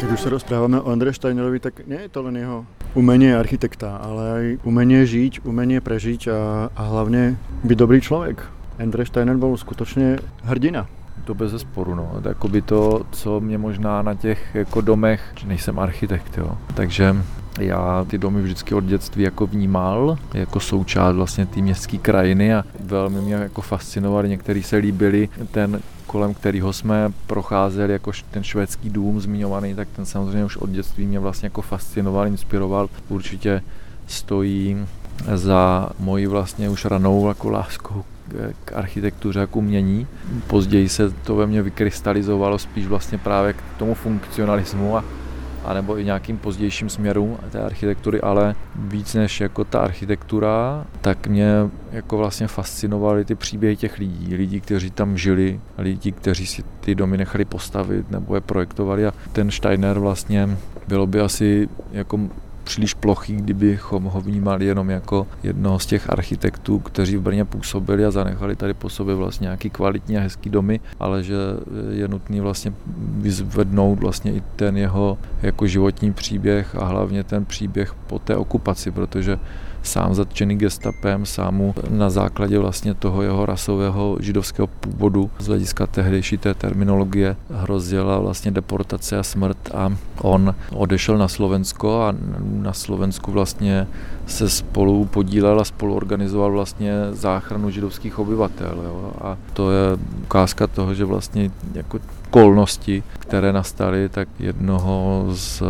[0.00, 3.96] Keď už sa rozprávame o Andre Steinerovi, tak nie je to len jeho umenie architekta,
[3.96, 8.40] ale aj umenie žiť, umenie prežiť a, a hlavne byť dobrý človek.
[8.80, 10.86] Andre Steiner byl skutečně hrdina.
[11.24, 12.20] To bez sporu, no.
[12.24, 16.58] Jakoby to, co mě možná na těch jako domech, že nejsem architekt, jo.
[16.74, 17.16] Takže
[17.60, 22.64] já ty domy vždycky od dětství jako vnímal, jako součást vlastně té městské krajiny a
[22.80, 28.90] velmi mě jako fascinovali, některý se líbili, ten kolem kterého jsme procházeli, jako ten švédský
[28.90, 32.88] dům zmiňovaný, tak ten samozřejmě už od dětství mě vlastně jako fascinoval, inspiroval.
[33.08, 33.62] Určitě
[34.06, 34.86] stojí
[35.34, 38.04] za moji vlastně už ranou jako láskou
[38.64, 40.06] k architektuře a k umění.
[40.46, 45.04] Později se to ve mně vykrystalizovalo spíš vlastně právě k tomu funkcionalismu a
[45.64, 51.52] anebo i nějakým pozdějším směrům té architektury, ale víc než jako ta architektura, tak mě
[51.92, 56.94] jako vlastně fascinovaly ty příběhy těch lidí, lidí, kteří tam žili, lidi, kteří si ty
[56.94, 59.06] domy nechali postavit nebo je projektovali.
[59.06, 60.56] A ten Steiner vlastně
[60.88, 62.20] bylo by asi jako
[62.64, 68.04] příliš plochý, kdybychom ho vnímali jenom jako jednoho z těch architektů, kteří v Brně působili
[68.04, 71.34] a zanechali tady po sobě vlastně nějaký kvalitní a hezký domy, ale že
[71.90, 77.94] je nutný vlastně vyzvednout vlastně i ten jeho jako životní příběh a hlavně ten příběh
[78.06, 79.38] po té okupaci, protože
[79.84, 85.86] sám zatčený gestapem, sám mu na základě vlastně toho jeho rasového židovského původu z hlediska
[85.86, 92.72] tehdejší té terminologie hrozila vlastně deportace a smrt a on odešel na Slovensko a na
[92.72, 93.86] Slovensku vlastně
[94.26, 98.82] se spolu podílel a spolu organizoval vlastně záchranu židovských obyvatel.
[98.84, 99.12] Jo?
[99.20, 101.98] A to je ukázka toho, že vlastně jako
[102.34, 105.62] okolnosti, které nastaly, tak jednoho z,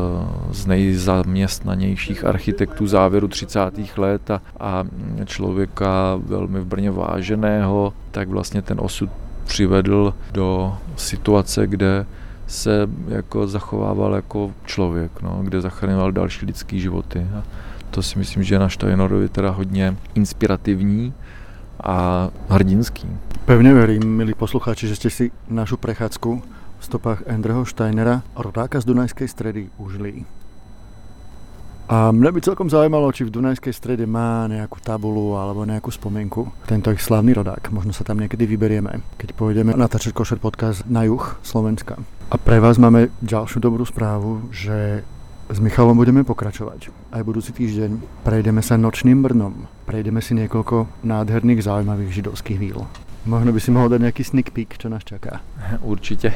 [0.50, 3.60] z nejzaměstnanějších architektů závěru 30.
[3.96, 4.84] let a, a
[5.24, 9.10] člověka velmi v Brně váženého, tak vlastně ten osud
[9.44, 12.06] přivedl do situace, kde
[12.46, 17.26] se jako zachovával jako člověk, no, kde zachraňoval další lidský životy.
[17.36, 17.42] A
[17.90, 21.12] to si myslím, že je na Steinorovi teda hodně inspirativní
[21.84, 23.08] a hrdinský.
[23.44, 26.53] Pevne verím, milí poslucháči, že ste si našu prechádzku
[26.84, 30.28] v stopách Andreho Steinera, rodáka z Dunajskej stredy, užili.
[31.88, 36.52] A mňa by celkom zaujímalo, či v Dunajskej strede má nejakú tabulu alebo nejakú spomienku.
[36.68, 37.72] Tento ich slavný rodák.
[37.72, 41.96] Možno sa tam niekedy vyberieme, keď pôjdeme natáčať Košer podcast na juh Slovenska.
[42.28, 45.08] A pre vás máme ďalšiu dobrú správu, že
[45.48, 46.92] s Michalom budeme pokračovať.
[47.12, 49.68] Aj budúci týždeň prejdeme sa nočným Brnom.
[49.88, 52.84] Prejdeme si niekoľko nádherných zaujímavých židovských víl.
[53.24, 55.40] Možno by si mohl dát nějaký sneak peek, co nás čeká.
[55.80, 56.32] Určitě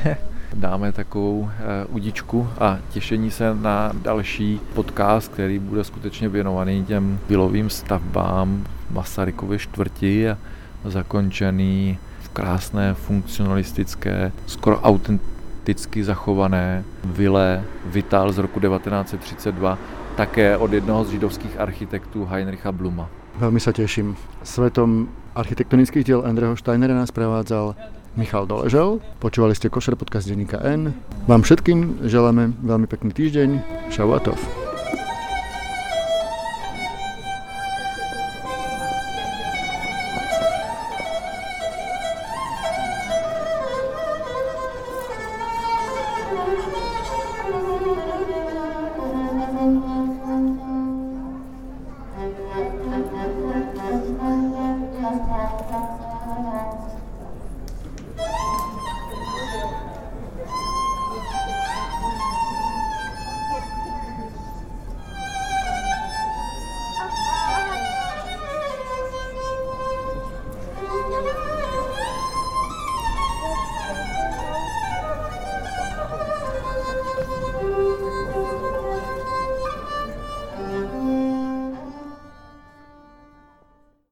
[0.55, 7.19] dáme takovou eh, udičku a těšení se na další podcast, který bude skutečně věnovaný těm
[7.27, 10.39] pilovým stavbám Masarykovy čtvrti a
[10.85, 19.79] zakončený v krásné funkcionalistické, skoro autenticky zachované vile Vital z roku 1932,
[20.17, 23.09] také od jednoho z židovských architektů Heinricha Bluma.
[23.37, 24.17] Velmi se těším.
[24.43, 27.75] Svetom architektonických diel Andreho Steinera nás prevádzal
[28.19, 28.99] Michal Doležel.
[29.23, 30.91] Počúvali ste Košer podcast denníka N.
[31.31, 33.49] Vám všetkým želáme veľmi pekný týždeň.
[33.95, 34.37] Šauatov.
[34.37, 34.68] Thank you.